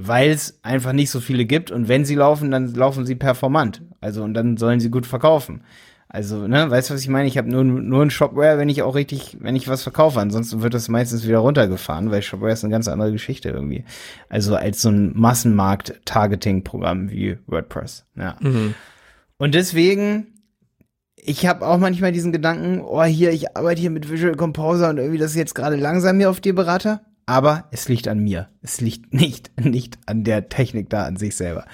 weil 0.02 0.32
es 0.32 0.60
einfach 0.64 0.94
nicht 0.94 1.10
so 1.10 1.20
viele 1.20 1.46
gibt 1.46 1.72
und 1.72 1.90
wenn 1.90 2.06
sie 2.06 2.16
laufen, 2.16 2.52
dann 2.52 2.74
laufen 2.74 3.06
sie 3.06 3.16
performant. 3.16 3.82
Also 4.00 4.24
und 4.24 4.34
dann 4.34 4.56
sollen 4.56 4.80
sie 4.80 4.90
gut 4.90 5.06
verkaufen. 5.06 5.62
Also, 6.12 6.48
ne, 6.48 6.72
weißt 6.72 6.90
du, 6.90 6.96
was 6.96 7.02
ich 7.02 7.08
meine? 7.08 7.28
Ich 7.28 7.38
habe 7.38 7.52
nur, 7.52 7.64
nur 7.64 8.02
ein 8.02 8.10
Shopware, 8.10 8.58
wenn 8.58 8.68
ich 8.68 8.82
auch 8.82 8.96
richtig, 8.96 9.38
wenn 9.42 9.56
ich 9.56 9.68
was 9.68 9.84
verkaufe. 9.84 10.20
Ansonsten 10.20 10.64
wird 10.64 10.74
das 10.74 10.88
meistens 10.90 11.28
wieder 11.28 11.38
runtergefahren, 11.38 12.10
weil 12.10 12.24
Shopware 12.24 12.52
ist 12.52 12.64
eine 12.64 12.72
ganz 12.72 12.88
andere 12.88 13.12
Geschichte 13.12 13.50
irgendwie. 13.50 13.86
Also 14.28 14.56
als 14.56 14.82
so 14.82 14.90
ein 14.90 15.14
Massenmarkt-Targeting-Programm 15.16 17.12
wie 17.12 17.38
WordPress. 17.46 18.08
Ja. 18.16 18.38
Mhm. 18.40 18.74
Und 19.38 19.54
deswegen, 19.54 20.34
ich 21.16 21.46
habe 21.46 21.68
auch 21.68 21.78
manchmal 21.78 22.12
diesen 22.12 22.32
Gedanken, 22.32 22.82
oh 22.82 23.04
hier, 23.04 23.32
ich 23.32 23.56
arbeite 23.56 23.80
hier 23.80 23.92
mit 23.92 24.12
Visual 24.12 24.36
Composer 24.36 24.90
und 24.90 24.98
irgendwie 24.98 25.20
das 25.20 25.32
ist 25.32 25.38
jetzt 25.38 25.54
gerade 25.54 25.76
langsam 25.76 26.18
hier 26.18 26.32
auf 26.32 26.42
die 26.42 26.54
Berater. 26.54 27.02
Aber 27.28 27.66
es 27.70 27.88
liegt 27.88 28.08
an 28.08 28.18
mir. 28.18 28.50
Es 28.64 28.82
liegt 28.82 29.14
nicht, 29.14 29.52
nicht 29.64 30.00
an 30.08 30.24
der 30.24 30.50
Technik 30.50 30.90
da 30.90 31.04
an 31.04 31.18
sich 31.18 31.36
selber. 31.36 31.66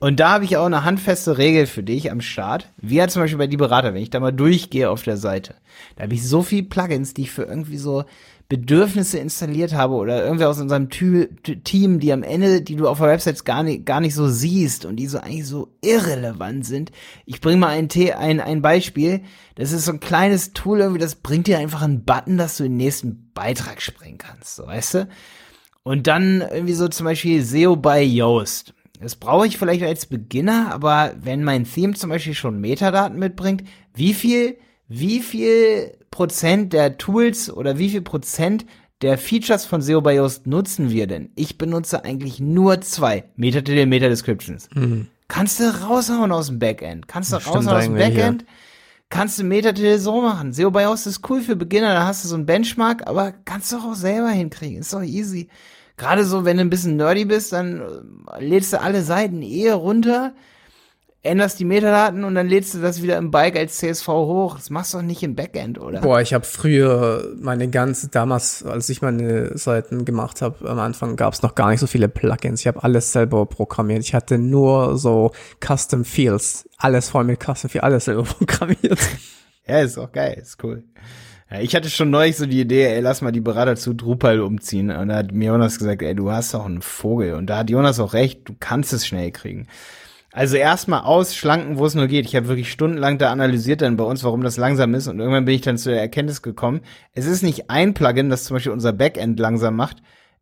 Und 0.00 0.18
da 0.18 0.30
habe 0.30 0.46
ich 0.46 0.56
auch 0.56 0.64
eine 0.64 0.82
handfeste 0.82 1.36
Regel 1.36 1.66
für 1.66 1.82
dich 1.82 2.10
am 2.10 2.22
Start. 2.22 2.72
Wie 2.78 2.96
ja 2.96 3.06
zum 3.06 3.20
Beispiel 3.20 3.36
bei 3.36 3.46
die 3.46 3.58
Berater, 3.58 3.92
wenn 3.92 4.02
ich 4.02 4.08
da 4.08 4.18
mal 4.18 4.32
durchgehe 4.32 4.88
auf 4.88 5.02
der 5.02 5.18
Seite. 5.18 5.56
Da 5.94 6.04
habe 6.04 6.14
ich 6.14 6.26
so 6.26 6.42
viel 6.42 6.62
Plugins, 6.62 7.12
die 7.12 7.22
ich 7.22 7.30
für 7.30 7.42
irgendwie 7.42 7.76
so 7.76 8.04
Bedürfnisse 8.48 9.18
installiert 9.18 9.74
habe 9.74 9.94
oder 9.94 10.24
irgendwer 10.24 10.48
aus 10.48 10.58
unserem 10.58 10.88
Team, 10.88 12.00
die 12.00 12.12
am 12.12 12.22
Ende, 12.22 12.62
die 12.62 12.76
du 12.76 12.88
auf 12.88 12.98
der 12.98 13.08
Website 13.08 13.44
gar 13.44 13.62
nicht, 13.62 13.84
gar 13.84 14.00
nicht 14.00 14.14
so 14.14 14.26
siehst 14.26 14.86
und 14.86 14.96
die 14.96 15.06
so 15.06 15.18
eigentlich 15.18 15.46
so 15.46 15.68
irrelevant 15.82 16.64
sind. 16.64 16.92
Ich 17.26 17.42
bringe 17.42 17.58
mal 17.58 17.68
ein, 17.68 17.88
ein, 18.16 18.40
ein 18.40 18.62
Beispiel. 18.62 19.20
Das 19.54 19.70
ist 19.70 19.84
so 19.84 19.92
ein 19.92 20.00
kleines 20.00 20.54
Tool 20.54 20.80
irgendwie, 20.80 20.98
das 20.98 21.14
bringt 21.14 21.46
dir 21.46 21.58
einfach 21.58 21.82
einen 21.82 22.06
Button, 22.06 22.38
dass 22.38 22.56
du 22.56 22.62
den 22.62 22.78
nächsten 22.78 23.30
Beitrag 23.34 23.82
springen 23.82 24.18
kannst, 24.18 24.56
so 24.56 24.66
weißt 24.66 24.94
du? 24.94 25.08
Und 25.82 26.06
dann 26.06 26.40
irgendwie 26.40 26.74
so 26.74 26.88
zum 26.88 27.04
Beispiel 27.04 27.42
SEO 27.42 27.76
bei 27.76 28.02
Yoast. 28.02 28.74
Das 29.00 29.16
brauche 29.16 29.46
ich 29.46 29.56
vielleicht 29.56 29.82
als 29.82 30.06
Beginner, 30.06 30.72
aber 30.72 31.14
wenn 31.20 31.42
mein 31.42 31.64
Theme 31.64 31.94
zum 31.94 32.10
Beispiel 32.10 32.34
schon 32.34 32.60
Metadaten 32.60 33.18
mitbringt, 33.18 33.64
wie 33.94 34.12
viel, 34.12 34.58
wie 34.88 35.20
viel 35.20 35.96
Prozent 36.10 36.74
der 36.74 36.98
Tools 36.98 37.50
oder 37.50 37.78
wie 37.78 37.88
viel 37.88 38.02
Prozent 38.02 38.66
der 39.00 39.16
Features 39.16 39.64
von 39.64 39.80
SEO 39.80 40.02
bei 40.02 40.16
Yoast 40.16 40.46
nutzen 40.46 40.90
wir 40.90 41.06
denn? 41.06 41.30
Ich 41.34 41.56
benutze 41.56 42.04
eigentlich 42.04 42.40
nur 42.40 42.82
zwei. 42.82 43.24
Metatitel, 43.36 43.86
Meta-Descriptions. 43.86 44.68
Mhm. 44.74 45.08
Kannst 45.28 45.60
du 45.60 45.64
raushauen 45.64 46.30
aus 46.30 46.48
dem 46.48 46.58
Backend. 46.58 47.08
Kannst 47.08 47.32
du 47.32 47.36
raushauen 47.36 47.68
aus 47.68 47.84
dem 47.84 47.94
Backend. 47.94 48.42
Ja. 48.42 48.48
Kannst 49.08 49.38
du 49.38 49.44
Metatitel 49.44 49.98
so 49.98 50.20
machen. 50.20 50.52
SEO 50.52 50.70
bei 50.70 50.82
Yoast 50.82 51.06
ist 51.06 51.28
cool 51.30 51.40
für 51.40 51.56
Beginner, 51.56 51.94
da 51.94 52.06
hast 52.06 52.24
du 52.24 52.28
so 52.28 52.36
ein 52.36 52.44
Benchmark, 52.44 53.06
aber 53.08 53.32
kannst 53.32 53.72
du 53.72 53.78
auch 53.78 53.94
selber 53.94 54.28
hinkriegen. 54.28 54.80
Ist 54.80 54.92
doch 54.92 55.02
easy 55.02 55.48
gerade 56.00 56.24
so, 56.24 56.44
wenn 56.44 56.56
du 56.56 56.62
ein 56.62 56.70
bisschen 56.70 56.96
nerdy 56.96 57.26
bist, 57.26 57.52
dann 57.52 57.80
äh, 58.32 58.44
lädst 58.44 58.72
du 58.72 58.80
alle 58.80 59.02
Seiten 59.02 59.42
eher 59.42 59.74
runter, 59.74 60.32
änderst 61.22 61.60
die 61.60 61.66
Metadaten 61.66 62.24
und 62.24 62.34
dann 62.34 62.48
lädst 62.48 62.72
du 62.72 62.78
das 62.78 63.02
wieder 63.02 63.18
im 63.18 63.30
Bike 63.30 63.56
als 63.56 63.76
CSV 63.76 64.08
hoch. 64.08 64.56
Das 64.56 64.70
machst 64.70 64.94
du 64.94 64.98
doch 64.98 65.04
nicht 65.04 65.22
im 65.22 65.36
Backend, 65.36 65.78
oder? 65.78 66.00
Boah, 66.00 66.22
ich 66.22 66.32
habe 66.32 66.46
früher 66.46 67.34
meine 67.38 67.68
ganze, 67.68 68.08
damals, 68.08 68.64
als 68.64 68.88
ich 68.88 69.02
meine 69.02 69.56
Seiten 69.58 70.06
gemacht 70.06 70.40
habe, 70.40 70.68
am 70.68 70.78
Anfang 70.78 71.16
gab 71.16 71.34
es 71.34 71.42
noch 71.42 71.54
gar 71.54 71.70
nicht 71.70 71.80
so 71.80 71.86
viele 71.86 72.08
Plugins. 72.08 72.60
Ich 72.60 72.66
habe 72.66 72.82
alles 72.82 73.12
selber 73.12 73.44
programmiert. 73.44 74.02
Ich 74.02 74.14
hatte 74.14 74.38
nur 74.38 74.96
so 74.96 75.32
Custom 75.64 76.06
Fields. 76.06 76.66
Alles 76.78 77.10
voll 77.10 77.24
mit 77.24 77.44
Custom 77.44 77.68
Fields, 77.68 77.84
alles 77.84 78.04
selber 78.06 78.22
programmiert. 78.38 78.98
ja, 79.68 79.80
ist 79.80 79.98
auch 79.98 80.10
geil, 80.10 80.38
ist 80.40 80.64
cool. 80.64 80.82
Ja, 81.50 81.60
ich 81.60 81.74
hatte 81.74 81.90
schon 81.90 82.10
neulich 82.10 82.36
so 82.36 82.46
die 82.46 82.60
Idee, 82.60 82.86
ey, 82.86 83.00
lass 83.00 83.22
mal 83.22 83.32
die 83.32 83.40
Berater 83.40 83.76
zu 83.76 83.92
Drupal 83.94 84.40
umziehen. 84.40 84.90
Und 84.90 85.08
da 85.08 85.16
hat 85.16 85.32
mir 85.32 85.48
Jonas 85.48 85.78
gesagt, 85.78 86.02
ey, 86.02 86.14
du 86.14 86.30
hast 86.30 86.54
doch 86.54 86.64
einen 86.64 86.82
Vogel. 86.82 87.34
Und 87.34 87.46
da 87.46 87.58
hat 87.58 87.70
Jonas 87.70 87.98
auch 87.98 88.12
recht, 88.12 88.48
du 88.48 88.54
kannst 88.58 88.92
es 88.92 89.06
schnell 89.06 89.32
kriegen. 89.32 89.66
Also 90.32 90.56
erstmal 90.56 91.00
ausschlanken, 91.00 91.76
wo 91.76 91.86
es 91.86 91.96
nur 91.96 92.06
geht. 92.06 92.24
Ich 92.24 92.36
habe 92.36 92.46
wirklich 92.46 92.70
stundenlang 92.70 93.18
da 93.18 93.32
analysiert 93.32 93.82
dann 93.82 93.96
bei 93.96 94.04
uns, 94.04 94.22
warum 94.22 94.44
das 94.44 94.58
langsam 94.58 94.94
ist. 94.94 95.08
Und 95.08 95.18
irgendwann 95.18 95.44
bin 95.44 95.56
ich 95.56 95.62
dann 95.62 95.76
zu 95.76 95.90
der 95.90 96.00
Erkenntnis 96.00 96.40
gekommen, 96.40 96.82
es 97.14 97.26
ist 97.26 97.42
nicht 97.42 97.68
ein 97.68 97.94
Plugin, 97.94 98.30
das 98.30 98.44
zum 98.44 98.54
Beispiel 98.54 98.72
unser 98.72 98.92
Backend 98.92 99.40
langsam 99.40 99.74
macht. 99.74 99.96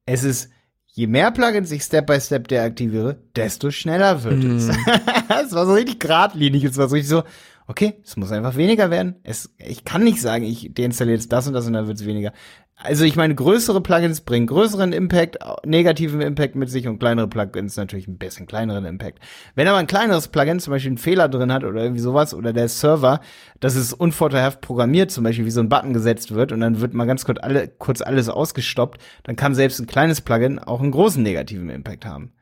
Es 0.04 0.24
ist 0.24 0.50
je 0.92 1.06
mehr 1.06 1.30
Plugins 1.30 1.70
ich 1.70 1.84
Step 1.84 2.06
by 2.06 2.20
Step 2.20 2.48
deaktiviere, 2.48 3.16
desto 3.34 3.70
schneller 3.70 4.24
wird 4.24 4.42
mm. 4.42 4.56
es. 4.56 4.68
es 5.46 5.52
war 5.52 5.64
so 5.64 5.72
richtig 5.72 6.00
geradlinig. 6.00 6.64
Es 6.64 6.76
war 6.76 6.88
so 6.88 6.96
richtig 6.96 7.08
so, 7.08 7.22
okay, 7.68 8.00
es 8.02 8.16
muss 8.16 8.32
einfach 8.32 8.56
weniger 8.56 8.90
werden. 8.90 9.16
Es, 9.22 9.54
ich 9.58 9.84
kann 9.84 10.02
nicht 10.02 10.20
sagen, 10.20 10.42
ich 10.42 10.72
deinstalliere 10.74 11.16
jetzt 11.16 11.30
das 11.30 11.46
und 11.46 11.52
das 11.52 11.66
und 11.66 11.74
dann 11.74 11.86
wird 11.86 11.98
es 11.98 12.06
weniger. 12.06 12.32
Also 12.80 13.04
ich 13.04 13.16
meine, 13.16 13.34
größere 13.34 13.82
Plugins 13.82 14.20
bringen 14.20 14.46
größeren 14.46 14.92
Impact, 14.92 15.38
negativen 15.66 16.20
Impact 16.20 16.54
mit 16.54 16.70
sich 16.70 16.86
und 16.86 17.00
kleinere 17.00 17.26
Plugins 17.28 17.76
natürlich 17.76 18.06
ein 18.06 18.18
bisschen 18.18 18.46
kleineren 18.46 18.84
Impact. 18.84 19.18
Wenn 19.56 19.66
aber 19.66 19.78
ein 19.78 19.88
kleineres 19.88 20.28
Plugin 20.28 20.60
zum 20.60 20.70
Beispiel 20.70 20.90
einen 20.90 20.98
Fehler 20.98 21.28
drin 21.28 21.52
hat 21.52 21.64
oder 21.64 21.82
irgendwie 21.82 22.00
sowas 22.00 22.34
oder 22.34 22.52
der 22.52 22.68
Server, 22.68 23.20
das 23.60 23.74
ist 23.74 23.92
unvorteilhaft 23.92 24.60
programmiert, 24.60 25.10
zum 25.10 25.24
Beispiel 25.24 25.44
wie 25.44 25.50
so 25.50 25.60
ein 25.60 25.68
Button 25.68 25.92
gesetzt 25.92 26.34
wird 26.34 26.52
und 26.52 26.60
dann 26.60 26.80
wird 26.80 26.94
mal 26.94 27.04
ganz 27.06 27.24
kurz, 27.24 27.38
alle, 27.42 27.68
kurz 27.68 28.00
alles 28.00 28.28
ausgestoppt, 28.28 29.02
dann 29.24 29.36
kann 29.36 29.56
selbst 29.56 29.80
ein 29.80 29.86
kleines 29.86 30.20
Plugin 30.20 30.60
auch 30.60 30.80
einen 30.80 30.92
großen 30.92 31.22
negativen 31.22 31.68
Impact 31.70 32.06
haben. 32.06 32.32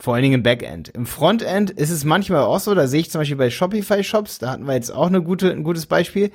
Vor 0.00 0.14
allen 0.14 0.22
Dingen 0.22 0.36
im 0.36 0.42
Backend. 0.42 0.88
Im 0.88 1.04
Frontend 1.04 1.70
ist 1.70 1.90
es 1.90 2.04
manchmal 2.04 2.40
auch 2.40 2.58
so, 2.58 2.74
da 2.74 2.86
sehe 2.86 3.00
ich 3.00 3.10
zum 3.10 3.20
Beispiel 3.20 3.36
bei 3.36 3.50
Shopify-Shops, 3.50 4.38
da 4.38 4.50
hatten 4.50 4.66
wir 4.66 4.72
jetzt 4.72 4.90
auch 4.90 5.08
eine 5.08 5.22
gute, 5.22 5.50
ein 5.52 5.62
gutes 5.62 5.84
Beispiel. 5.84 6.30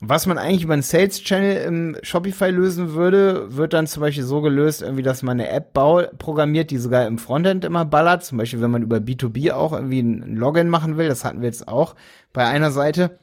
Was 0.00 0.26
man 0.26 0.38
eigentlich 0.38 0.62
über 0.62 0.74
einen 0.74 0.82
Sales-Channel 0.82 1.56
im 1.56 1.96
Shopify 2.02 2.50
lösen 2.50 2.94
würde, 2.94 3.54
wird 3.54 3.72
dann 3.72 3.88
zum 3.88 4.00
Beispiel 4.00 4.22
so 4.22 4.40
gelöst, 4.40 4.80
irgendwie, 4.80 5.02
dass 5.02 5.22
man 5.22 5.40
eine 5.40 5.50
App 5.50 5.74
programmiert, 5.74 6.70
die 6.70 6.78
sogar 6.78 7.06
im 7.06 7.18
Frontend 7.18 7.64
immer 7.64 7.84
ballert. 7.84 8.24
Zum 8.24 8.38
Beispiel, 8.38 8.62
wenn 8.62 8.70
man 8.70 8.82
über 8.82 8.98
B2B 8.98 9.52
auch 9.52 9.72
irgendwie 9.72 10.00
ein 10.00 10.36
Login 10.36 10.68
machen 10.68 10.96
will, 10.96 11.08
das 11.08 11.24
hatten 11.24 11.40
wir 11.40 11.48
jetzt 11.48 11.66
auch 11.66 11.96
bei 12.32 12.46
einer 12.46 12.70
Seite. 12.70 13.18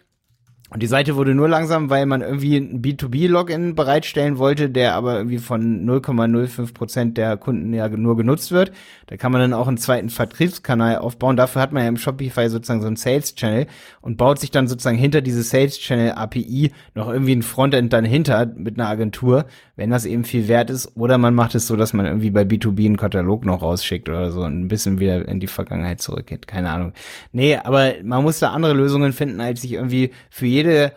Und 0.69 0.83
die 0.83 0.87
Seite 0.87 1.15
wurde 1.15 1.33
nur 1.33 1.47
langsam, 1.47 1.89
weil 1.89 2.05
man 2.05 2.21
irgendwie 2.21 2.57
ein 2.57 2.81
B2B-Login 2.81 3.73
bereitstellen 3.73 4.37
wollte, 4.37 4.69
der 4.69 4.95
aber 4.95 5.15
irgendwie 5.15 5.37
von 5.37 5.85
0,05 5.87 6.73
Prozent 6.73 7.17
der 7.17 7.37
Kunden 7.37 7.73
ja 7.73 7.87
nur 7.87 8.17
genutzt 8.17 8.51
wird. 8.51 8.73
Da 9.07 9.15
kann 9.15 9.31
man 9.31 9.39
dann 9.39 9.53
auch 9.53 9.69
einen 9.69 9.77
zweiten 9.77 10.09
Vertriebskanal 10.09 10.97
aufbauen. 10.97 11.37
Dafür 11.37 11.61
hat 11.61 11.71
man 11.71 11.83
ja 11.83 11.89
im 11.89 11.95
Shopify 11.95 12.49
sozusagen 12.49 12.81
so 12.81 12.87
einen 12.87 12.97
Sales-Channel 12.97 13.67
und 14.01 14.17
baut 14.17 14.39
sich 14.39 14.51
dann 14.51 14.67
sozusagen 14.67 14.97
hinter 14.97 15.21
diese 15.21 15.41
Sales-Channel 15.41 16.11
API 16.11 16.71
noch 16.95 17.07
irgendwie 17.07 17.35
ein 17.35 17.43
Frontend 17.43 17.93
dann 17.93 18.03
hinter 18.03 18.45
mit 18.45 18.77
einer 18.77 18.89
Agentur, 18.89 19.45
wenn 19.77 19.89
das 19.89 20.05
eben 20.05 20.25
viel 20.25 20.49
wert 20.49 20.69
ist. 20.69 20.97
Oder 20.97 21.17
man 21.17 21.33
macht 21.33 21.55
es 21.55 21.67
so, 21.67 21.77
dass 21.77 21.93
man 21.93 22.05
irgendwie 22.05 22.31
bei 22.31 22.41
B2B 22.41 22.85
einen 22.85 22.97
Katalog 22.97 23.45
noch 23.45 23.61
rausschickt 23.61 24.09
oder 24.09 24.31
so 24.31 24.41
und 24.41 24.59
ein 24.59 24.67
bisschen 24.67 24.99
wieder 24.99 25.25
in 25.25 25.39
die 25.39 25.47
Vergangenheit 25.47 26.01
zurückgeht. 26.01 26.45
Keine 26.45 26.71
Ahnung. 26.71 26.91
Nee, 27.31 27.55
aber 27.55 27.93
man 28.03 28.23
muss 28.23 28.39
da 28.39 28.51
andere 28.51 28.73
Lösungen 28.73 29.13
finden, 29.13 29.39
als 29.39 29.61
sich 29.61 29.71
irgendwie 29.71 30.11
für 30.29 30.56
jede 30.57 30.91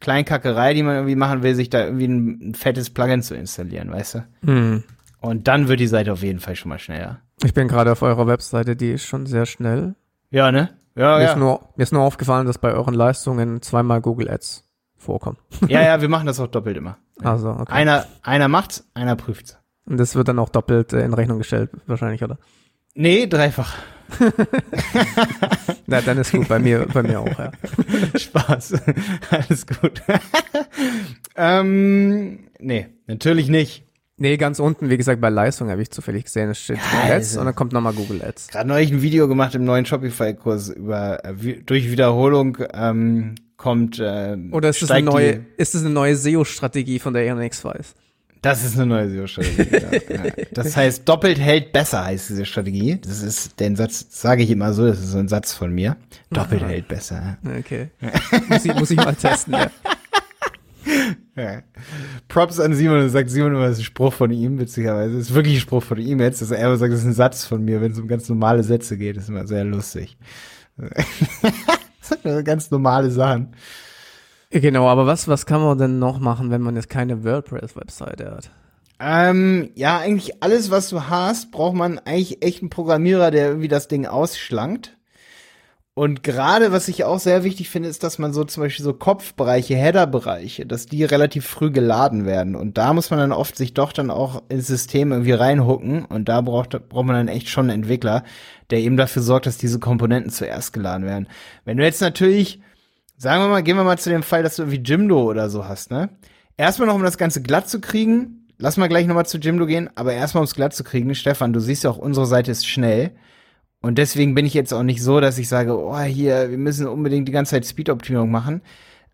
Kleinkackerei, 0.00 0.74
die 0.74 0.82
man 0.82 0.94
irgendwie 0.96 1.16
machen 1.16 1.42
will, 1.42 1.54
sich 1.54 1.70
da 1.70 1.84
irgendwie 1.84 2.06
ein, 2.06 2.50
ein 2.50 2.54
fettes 2.54 2.90
Plugin 2.90 3.22
zu 3.22 3.34
installieren, 3.34 3.90
weißt 3.90 4.14
du? 4.14 4.24
Hm. 4.44 4.84
Und 5.20 5.48
dann 5.48 5.68
wird 5.68 5.80
die 5.80 5.86
Seite 5.86 6.12
auf 6.12 6.22
jeden 6.22 6.40
Fall 6.40 6.56
schon 6.56 6.68
mal 6.68 6.78
schneller. 6.78 7.20
Ich 7.42 7.54
bin 7.54 7.68
gerade 7.68 7.92
auf 7.92 8.02
eurer 8.02 8.26
Webseite, 8.26 8.76
die 8.76 8.92
ist 8.92 9.04
schon 9.04 9.26
sehr 9.26 9.46
schnell. 9.46 9.94
Ja, 10.30 10.52
ne? 10.52 10.70
Ja, 10.94 11.16
mir, 11.16 11.24
ja. 11.24 11.30
Ist 11.30 11.38
nur, 11.38 11.60
mir 11.76 11.82
ist 11.82 11.92
nur 11.92 12.02
aufgefallen, 12.02 12.46
dass 12.46 12.58
bei 12.58 12.72
euren 12.72 12.94
Leistungen 12.94 13.62
zweimal 13.62 14.00
Google 14.00 14.30
Ads 14.30 14.64
vorkommen. 14.96 15.38
ja, 15.68 15.82
ja, 15.82 16.00
wir 16.00 16.08
machen 16.08 16.26
das 16.26 16.40
auch 16.40 16.48
doppelt 16.48 16.76
immer. 16.76 16.98
Also, 17.22 17.50
okay. 17.50 17.72
Einer, 17.72 18.06
einer 18.22 18.48
macht's, 18.48 18.88
einer 18.94 19.16
prüft's. 19.16 19.58
Und 19.86 19.98
das 19.98 20.14
wird 20.14 20.28
dann 20.28 20.38
auch 20.38 20.50
doppelt 20.50 20.92
äh, 20.92 21.04
in 21.04 21.14
Rechnung 21.14 21.38
gestellt, 21.38 21.70
wahrscheinlich, 21.86 22.22
oder? 22.22 22.38
Nee, 22.94 23.26
dreifach. 23.26 23.74
Na, 25.86 26.00
dann 26.00 26.18
ist 26.18 26.32
gut, 26.32 26.48
bei 26.48 26.58
mir, 26.58 26.86
bei 26.92 27.02
mir 27.02 27.20
auch, 27.20 27.38
ja. 27.38 27.52
Spaß. 28.18 28.74
Alles 29.30 29.66
gut. 29.66 30.02
ähm, 31.36 32.40
nee, 32.58 32.86
natürlich 33.06 33.48
nicht. 33.48 33.84
Nee, 34.20 34.36
ganz 34.36 34.58
unten, 34.58 34.90
wie 34.90 34.96
gesagt, 34.96 35.20
bei 35.20 35.28
Leistung 35.28 35.70
habe 35.70 35.80
ich 35.80 35.90
zufällig 35.90 36.24
gesehen, 36.24 36.50
es 36.50 36.58
steht 36.58 36.78
Google 36.80 37.12
Ads 37.12 37.12
also- 37.12 37.40
und 37.40 37.46
dann 37.46 37.54
kommt 37.54 37.72
nochmal 37.72 37.92
Google 37.92 38.22
Ads. 38.24 38.48
Gerade 38.48 38.68
neulich 38.68 38.90
ein 38.90 39.00
Video 39.00 39.28
gemacht 39.28 39.54
im 39.54 39.64
neuen 39.64 39.86
Shopify-Kurs 39.86 40.70
über 40.70 41.24
äh, 41.24 41.34
durch 41.64 41.88
Wiederholung 41.88 42.58
ähm, 42.74 43.36
kommt. 43.56 44.00
Äh, 44.00 44.36
Oder 44.50 44.70
ist 44.70 44.82
das 44.82 44.90
eine 44.90 45.06
neue, 45.06 45.36
Die, 45.36 45.44
ist 45.56 45.74
das 45.74 45.82
eine 45.82 45.90
neue 45.90 46.16
SEO-Strategie 46.16 46.98
von 46.98 47.14
der 47.14 47.26
ENX 47.26 47.64
Weiß? 47.64 47.94
Das 48.42 48.64
ist 48.64 48.76
eine 48.76 48.86
neue 48.86 49.10
SEO-Strategie. 49.10 49.68
ja. 49.70 49.88
Ja. 50.24 50.32
Das 50.52 50.76
heißt, 50.76 51.08
doppelt 51.08 51.38
hält 51.38 51.72
besser 51.72 52.04
heißt 52.04 52.30
diese 52.30 52.44
Strategie. 52.44 52.98
Das 53.00 53.22
ist 53.22 53.58
den 53.60 53.76
Satz, 53.76 54.06
sage 54.10 54.42
ich 54.42 54.50
immer 54.50 54.72
so, 54.72 54.86
das 54.86 55.00
ist 55.00 55.12
so 55.12 55.18
ein 55.18 55.28
Satz 55.28 55.52
von 55.52 55.72
mir. 55.72 55.96
Doppelt 56.30 56.62
Aha. 56.62 56.70
hält 56.70 56.88
besser. 56.88 57.38
Okay. 57.58 57.90
muss, 58.48 58.64
ich, 58.64 58.74
muss 58.74 58.90
ich 58.90 58.96
mal 58.96 59.14
testen, 59.14 59.54
ja. 59.54 59.70
Ja. 61.36 61.62
Props 62.26 62.58
an 62.58 62.74
Simon, 62.74 62.98
das 62.98 63.12
sagt 63.12 63.30
Simon 63.30 63.52
immer, 63.52 63.66
das 63.66 63.74
ist 63.74 63.82
ein 63.82 63.84
Spruch 63.84 64.12
von 64.12 64.32
ihm, 64.32 64.58
witzigerweise. 64.58 65.14
Das 65.14 65.28
ist 65.28 65.34
wirklich 65.34 65.56
ein 65.56 65.60
Spruch 65.60 65.84
von 65.84 65.98
ihm 65.98 66.20
jetzt, 66.20 66.42
dass 66.42 66.50
er 66.50 66.66
immer 66.66 66.76
sagt, 66.76 66.92
das 66.92 67.00
ist 67.00 67.06
ein 67.06 67.12
Satz 67.12 67.44
von 67.44 67.64
mir, 67.64 67.80
wenn 67.80 67.92
es 67.92 67.98
um 68.00 68.08
ganz 68.08 68.28
normale 68.28 68.64
Sätze 68.64 68.96
geht, 68.96 69.16
das 69.16 69.24
ist 69.24 69.28
immer 69.28 69.46
sehr 69.46 69.64
lustig. 69.64 70.18
das 70.76 72.08
sind 72.22 72.44
ganz 72.44 72.70
normale 72.70 73.10
Sachen. 73.10 73.54
Genau, 74.50 74.88
aber 74.88 75.06
was, 75.06 75.28
was 75.28 75.44
kann 75.44 75.60
man 75.60 75.78
denn 75.78 75.98
noch 75.98 76.20
machen, 76.20 76.50
wenn 76.50 76.62
man 76.62 76.76
jetzt 76.76 76.88
keine 76.88 77.22
WordPress-Webseite 77.22 78.30
hat? 78.30 78.50
Ähm, 79.00 79.70
ja, 79.74 79.98
eigentlich 79.98 80.42
alles, 80.42 80.70
was 80.70 80.88
du 80.88 81.08
hast, 81.08 81.50
braucht 81.50 81.76
man 81.76 81.98
eigentlich 81.98 82.42
echt 82.42 82.62
einen 82.62 82.70
Programmierer, 82.70 83.30
der 83.30 83.48
irgendwie 83.48 83.68
das 83.68 83.88
Ding 83.88 84.06
ausschlankt. 84.06 84.96
Und 85.98 86.22
gerade, 86.22 86.70
was 86.70 86.86
ich 86.86 87.02
auch 87.02 87.18
sehr 87.18 87.42
wichtig 87.42 87.70
finde, 87.70 87.88
ist, 87.88 88.04
dass 88.04 88.20
man 88.20 88.32
so 88.32 88.44
zum 88.44 88.62
Beispiel 88.62 88.84
so 88.84 88.92
Kopfbereiche, 88.92 89.74
Header-Bereiche, 89.74 90.64
dass 90.64 90.86
die 90.86 91.02
relativ 91.02 91.44
früh 91.44 91.72
geladen 91.72 92.24
werden. 92.24 92.54
Und 92.54 92.78
da 92.78 92.92
muss 92.92 93.10
man 93.10 93.18
dann 93.18 93.32
oft 93.32 93.56
sich 93.56 93.74
doch 93.74 93.92
dann 93.92 94.10
auch 94.10 94.44
ins 94.48 94.68
System 94.68 95.10
irgendwie 95.10 95.32
reinhucken. 95.32 96.04
Und 96.04 96.28
da 96.28 96.40
braucht, 96.40 96.70
braucht 96.88 97.04
man 97.04 97.16
dann 97.16 97.26
echt 97.26 97.48
schon 97.48 97.68
einen 97.68 97.82
Entwickler, 97.82 98.22
der 98.70 98.78
eben 98.78 98.96
dafür 98.96 99.22
sorgt, 99.22 99.46
dass 99.46 99.58
diese 99.58 99.80
Komponenten 99.80 100.30
zuerst 100.30 100.72
geladen 100.72 101.04
werden. 101.04 101.26
Wenn 101.64 101.78
du 101.78 101.84
jetzt 101.84 102.00
natürlich, 102.00 102.60
sagen 103.18 103.42
wir 103.42 103.48
mal, 103.48 103.62
gehen 103.62 103.76
wir 103.76 103.84
mal 103.84 103.98
zu 103.98 104.08
dem 104.08 104.22
Fall, 104.22 104.42
dass 104.42 104.56
du 104.56 104.62
irgendwie 104.62 104.80
Jimdo 104.82 105.22
oder 105.22 105.50
so 105.50 105.66
hast, 105.66 105.90
ne? 105.90 106.08
Erstmal 106.56 106.88
noch, 106.88 106.94
um 106.94 107.02
das 107.02 107.18
Ganze 107.18 107.42
glatt 107.42 107.68
zu 107.68 107.80
kriegen, 107.80 108.46
lass 108.56 108.76
mal 108.76 108.88
gleich 108.88 109.06
nochmal 109.06 109.26
zu 109.26 109.38
Jimdo 109.38 109.66
gehen, 109.66 109.90
aber 109.94 110.12
erstmal, 110.12 110.40
um 110.42 110.46
es 110.46 110.54
glatt 110.54 110.74
zu 110.74 110.84
kriegen, 110.84 111.14
Stefan, 111.14 111.52
du 111.52 111.60
siehst 111.60 111.84
ja 111.84 111.90
auch, 111.90 111.98
unsere 111.98 112.26
Seite 112.26 112.50
ist 112.50 112.66
schnell. 112.66 113.12
Und 113.80 113.98
deswegen 113.98 114.34
bin 114.34 114.46
ich 114.46 114.54
jetzt 114.54 114.72
auch 114.72 114.82
nicht 114.82 115.02
so, 115.02 115.20
dass 115.20 115.38
ich 115.38 115.48
sage, 115.48 115.78
oh, 115.78 116.00
hier, 116.00 116.50
wir 116.50 116.58
müssen 116.58 116.88
unbedingt 116.88 117.28
die 117.28 117.32
ganze 117.32 117.50
Zeit 117.50 117.64
Speed-Optimierung 117.64 118.30
machen. 118.30 118.60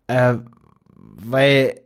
Äh, 0.07 0.37
weil 0.95 1.81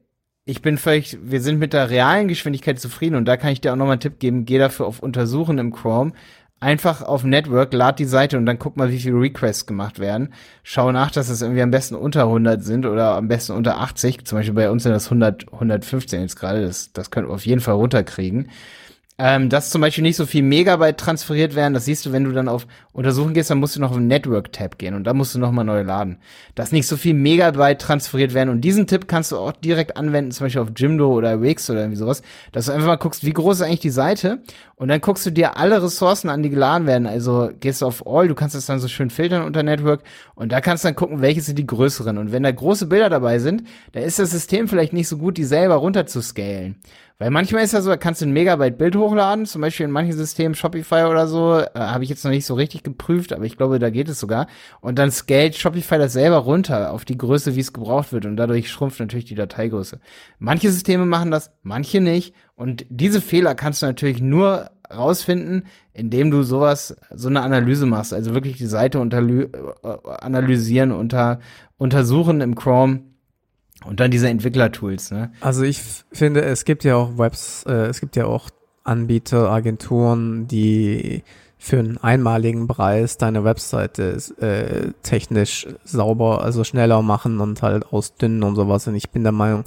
ich 0.46 0.62
bin 0.62 0.78
völlig, 0.78 1.18
wir 1.22 1.42
sind 1.42 1.60
mit 1.60 1.74
der 1.74 1.90
realen 1.90 2.28
Geschwindigkeit 2.28 2.80
zufrieden 2.80 3.16
und 3.16 3.26
da 3.26 3.38
kann 3.38 3.52
ich 3.52 3.62
dir 3.62 3.72
auch 3.72 3.76
nochmal 3.76 3.94
einen 3.94 4.02
Tipp 4.02 4.20
geben, 4.20 4.46
geh 4.46 4.58
dafür 4.58 4.88
auf 4.88 5.02
Untersuchen 5.02 5.58
im 5.58 5.72
Chrome, 5.72 6.14
einfach 6.60 7.02
auf 7.02 7.24
Network, 7.24 7.74
lad 7.74 8.00
die 8.00 8.06
Seite 8.06 8.38
und 8.38 8.46
dann 8.46 8.60
guck 8.60 8.78
mal, 8.78 8.92
wie 8.92 9.00
viele 9.00 9.20
Requests 9.20 9.66
gemacht 9.66 10.00
werden. 10.00 10.34
Schau 10.64 10.92
nach, 10.92 11.12
dass 11.12 11.30
es 11.30 11.42
irgendwie 11.42 11.62
am 11.62 11.72
besten 11.72 11.96
unter 11.96 12.24
100 12.24 12.64
sind 12.64 12.86
oder 12.86 13.16
am 13.16 13.28
besten 13.28 13.54
unter 13.54 13.80
80. 13.80 14.26
Zum 14.26 14.38
Beispiel 14.38 14.54
bei 14.54 14.70
uns 14.70 14.84
sind 14.84 14.92
das 14.92 15.06
100, 15.06 15.52
115 15.54 16.22
jetzt 16.22 16.36
gerade. 16.36 16.62
Das, 16.66 16.92
das 16.94 17.12
können 17.12 17.28
wir 17.28 17.34
auf 17.34 17.46
jeden 17.46 17.62
Fall 17.62 17.76
runterkriegen. 17.76 18.50
Ähm, 19.22 19.50
dass 19.50 19.70
zum 19.70 19.82
Beispiel 19.82 20.02
nicht 20.02 20.16
so 20.16 20.26
viel 20.26 20.44
Megabyte 20.44 20.98
transferiert 20.98 21.54
werden, 21.54 21.74
das 21.74 21.84
siehst 21.84 22.06
du, 22.06 22.14
wenn 22.14 22.24
du 22.24 22.32
dann 22.32 22.48
auf 22.48 22.68
Untersuchen 22.94 23.34
gehst, 23.34 23.50
dann 23.50 23.60
musst 23.60 23.76
du 23.76 23.82
noch 23.82 23.92
auf 23.92 23.98
den 23.98 24.08
Network-Tab 24.08 24.78
gehen 24.78 24.94
und 24.94 25.04
da 25.04 25.14
musst 25.14 25.36
du 25.36 25.40
nochmal 25.40 25.66
neu 25.66 25.82
laden. 25.82 26.20
Dass 26.56 26.72
nicht 26.72 26.88
so 26.88 26.96
viel 26.96 27.14
Megabyte 27.14 27.82
transferiert 27.82 28.34
werden 28.34 28.48
und 28.48 28.62
diesen 28.62 28.88
Tipp 28.88 29.10
kannst 29.10 29.34
du 29.34 29.38
auch 29.38 29.52
direkt 29.52 29.98
anwenden, 29.98 30.32
zum 30.32 30.46
Beispiel 30.46 30.62
auf 30.62 30.70
Jimdo 30.74 31.12
oder 31.12 31.42
Wix 31.42 31.70
oder 31.70 31.82
irgendwie 31.82 31.98
sowas, 31.98 32.22
dass 32.54 32.68
du 32.68 32.72
einfach 32.72 32.88
mal 32.88 32.96
guckst, 32.96 33.26
wie 33.26 33.34
groß 33.34 33.58
ist 33.58 33.66
eigentlich 33.66 33.82
die 33.82 33.90
Seite 33.90 34.42
und 34.76 34.88
dann 34.88 35.02
guckst 35.02 35.26
du 35.26 35.32
dir 35.32 35.58
alle 35.58 35.84
Ressourcen 35.84 36.30
an, 36.30 36.42
die 36.42 36.50
geladen 36.50 36.88
werden. 36.88 37.06
Also 37.06 37.50
gehst 37.60 37.82
du 37.82 37.88
auf 37.88 38.08
All, 38.08 38.30
du 38.30 38.36
kannst 38.36 38.56
das 38.56 38.68
dann 38.68 38.80
so 38.80 38.88
schön 38.88 39.10
filtern 39.10 39.44
unter 39.44 39.64
Network 39.64 40.02
und 40.36 40.54
da 40.54 40.62
kannst 40.62 40.86
du 40.86 40.88
dann 40.88 40.96
gucken, 40.96 41.20
welche 41.20 41.42
sind 41.42 41.60
die 41.60 41.68
größeren. 41.68 42.18
Und 42.18 42.32
wenn 42.32 42.44
da 42.44 42.52
große 42.52 42.86
Bilder 42.86 43.10
dabei 43.10 43.40
sind, 43.40 43.64
da 43.92 44.00
ist 44.00 44.18
das 44.18 44.32
System 44.32 44.70
vielleicht 44.70 44.94
nicht 44.94 45.10
so 45.10 45.18
gut, 45.18 45.36
die 45.36 45.44
selber 45.44 45.76
runter 45.76 46.06
zu 46.06 46.22
scalen. 46.22 46.78
Weil 47.22 47.32
manchmal 47.32 47.66
ist 47.66 47.74
ja 47.74 47.82
so, 47.82 47.94
kannst 48.00 48.22
du 48.22 48.26
ein 48.26 48.32
Megabyte 48.32 48.78
Bild 48.78 48.96
hochladen, 48.96 49.46
zum 49.46 49.60
Beispiel 49.60 49.86
in 49.86 49.92
manchen 49.92 50.14
Systemen, 50.14 50.56
Shopify 50.56 51.04
oder 51.04 51.28
so, 51.28 51.60
äh, 51.60 51.68
habe 51.76 52.06
ich 52.06 52.10
jetzt 52.10 52.24
noch 52.24 52.32
nicht 52.32 52.46
so 52.46 52.54
richtig 52.54 52.82
geprüft, 52.82 53.34
aber 53.34 53.44
ich 53.44 53.58
glaube, 53.58 53.78
da 53.78 53.90
geht 53.90 54.08
es 54.08 54.22
sogar. 54.22 54.48
Und 54.80 54.98
dann 54.98 55.12
scaled 55.12 55.58
Shopify 55.58 55.98
das 55.98 56.14
selber 56.14 56.38
runter 56.38 56.94
auf 56.94 57.04
die 57.04 57.18
Größe, 57.18 57.58
wie 57.58 57.60
es 57.60 57.74
gebraucht 57.74 58.14
wird 58.14 58.26
und 58.26 58.38
dadurch 58.38 58.72
schrumpft 58.72 59.02
natürlich 59.02 59.26
die 59.26 59.36
Dateigröße. 59.36 60.00
Manche 60.40 60.72
Systeme 60.72 61.06
machen 61.06 61.30
das, 61.30 61.52
manche 61.62 62.00
nicht. 62.00 62.34
Und 62.56 62.86
diese 62.90 63.20
Fehler 63.20 63.54
kannst 63.54 63.82
du 63.82 63.88
natürlich 63.88 64.22
nur 64.22 64.72
rausfinden, 64.90 65.66
indem 65.92 66.32
du 66.32 66.44
sowas, 66.44 66.96
so 67.14 67.28
eine 67.28 67.42
Analyse 67.42 67.86
machst, 67.86 68.14
also 68.14 68.34
wirklich 68.34 68.58
die 68.58 68.66
Seite 68.66 68.98
äh, 68.98 69.88
analysieren, 70.22 70.94
unter, 70.94 71.40
untersuchen 71.78 72.40
im 72.40 72.56
Chrome 72.56 73.09
und 73.86 74.00
dann 74.00 74.12
diese 74.12 74.28
Entwicklertools, 74.28 75.12
ne? 75.12 75.32
Also 75.42 75.64
ich 75.64 75.82
finde, 76.12 76.42
es 76.42 76.66
gibt 76.66 76.84
ja 76.84 76.96
auch 76.96 77.18
Webs, 77.18 77.64
äh, 77.68 77.88
es 77.88 78.00
gibt 78.00 78.16
ja 78.16 78.26
auch 78.26 78.50
Anbieter, 78.84 79.50
Agenturen, 79.50 80.48
die 80.48 81.24
für 81.58 81.80
einen 81.80 81.98
einmaligen 81.98 82.68
Preis 82.68 83.18
deine 83.18 83.44
Webseite 83.44 84.18
äh, 84.40 84.94
technisch 85.04 85.68
sauber, 85.84 86.42
also 86.42 86.64
schneller 86.64 87.02
machen 87.02 87.40
und 87.42 87.62
halt 87.62 87.92
ausdünnen 87.92 88.44
und 88.44 88.56
sowas. 88.56 88.88
Und 88.88 88.96
ich 88.96 89.10
bin 89.10 89.24
der 89.24 89.34
Meinung, 89.34 89.66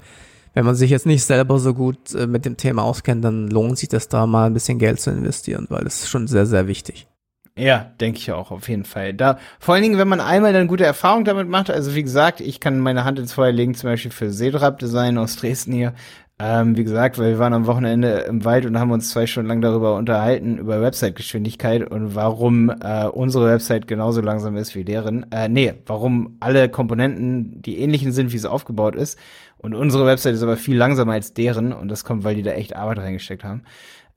wenn 0.54 0.64
man 0.64 0.74
sich 0.74 0.90
jetzt 0.90 1.06
nicht 1.06 1.24
selber 1.24 1.58
so 1.58 1.74
gut 1.74 2.14
äh, 2.14 2.26
mit 2.26 2.46
dem 2.46 2.56
Thema 2.56 2.82
auskennt, 2.82 3.24
dann 3.24 3.48
lohnt 3.48 3.78
sich 3.78 3.90
das 3.90 4.08
da 4.08 4.26
mal 4.26 4.46
ein 4.46 4.54
bisschen 4.54 4.78
Geld 4.78 5.00
zu 5.00 5.10
investieren, 5.10 5.66
weil 5.68 5.84
das 5.84 6.02
ist 6.02 6.08
schon 6.08 6.26
sehr, 6.26 6.46
sehr 6.46 6.66
wichtig. 6.66 7.06
Ja, 7.56 7.92
denke 8.00 8.18
ich 8.18 8.32
auch, 8.32 8.50
auf 8.50 8.68
jeden 8.68 8.84
Fall. 8.84 9.12
Da, 9.12 9.38
vor 9.60 9.74
allen 9.74 9.82
Dingen, 9.82 9.98
wenn 9.98 10.08
man 10.08 10.20
einmal 10.20 10.54
dann 10.54 10.68
gute 10.68 10.86
Erfahrung 10.86 11.24
damit 11.24 11.48
macht, 11.48 11.70
also 11.70 11.94
wie 11.94 12.02
gesagt, 12.02 12.40
ich 12.40 12.60
kann 12.60 12.80
meine 12.80 13.04
Hand 13.04 13.18
ins 13.18 13.34
Feuer 13.34 13.52
legen, 13.52 13.74
zum 13.74 13.90
Beispiel 13.90 14.10
für 14.10 14.30
Sedrap 14.30 14.78
Design 14.78 15.18
aus 15.18 15.36
Dresden 15.36 15.72
hier. 15.72 15.92
Ähm, 16.38 16.76
wie 16.78 16.82
gesagt, 16.82 17.18
weil 17.18 17.32
wir 17.32 17.38
waren 17.38 17.52
am 17.52 17.66
Wochenende 17.66 18.20
im 18.20 18.44
Wald 18.46 18.64
und 18.64 18.78
haben 18.78 18.90
uns 18.90 19.10
zwei 19.10 19.26
Stunden 19.26 19.48
lang 19.48 19.60
darüber 19.60 19.96
unterhalten, 19.96 20.56
über 20.56 20.80
Website-Geschwindigkeit 20.80 21.88
und 21.88 22.14
warum 22.14 22.70
äh, 22.70 23.04
unsere 23.06 23.46
Website 23.46 23.86
genauso 23.86 24.22
langsam 24.22 24.56
ist 24.56 24.74
wie 24.74 24.82
deren. 24.82 25.30
Äh, 25.30 25.50
nee, 25.50 25.74
warum 25.86 26.38
alle 26.40 26.70
Komponenten 26.70 27.60
die 27.60 27.78
ähnlichen 27.78 28.12
sind, 28.12 28.32
wie 28.32 28.36
es 28.36 28.46
aufgebaut 28.46 28.96
ist. 28.96 29.18
Und 29.58 29.74
unsere 29.74 30.06
Website 30.06 30.34
ist 30.34 30.42
aber 30.42 30.56
viel 30.56 30.76
langsamer 30.76 31.12
als 31.12 31.34
deren 31.34 31.72
und 31.72 31.88
das 31.88 32.02
kommt, 32.02 32.24
weil 32.24 32.34
die 32.34 32.42
da 32.42 32.52
echt 32.52 32.74
Arbeit 32.74 32.98
reingesteckt 32.98 33.44
haben. 33.44 33.62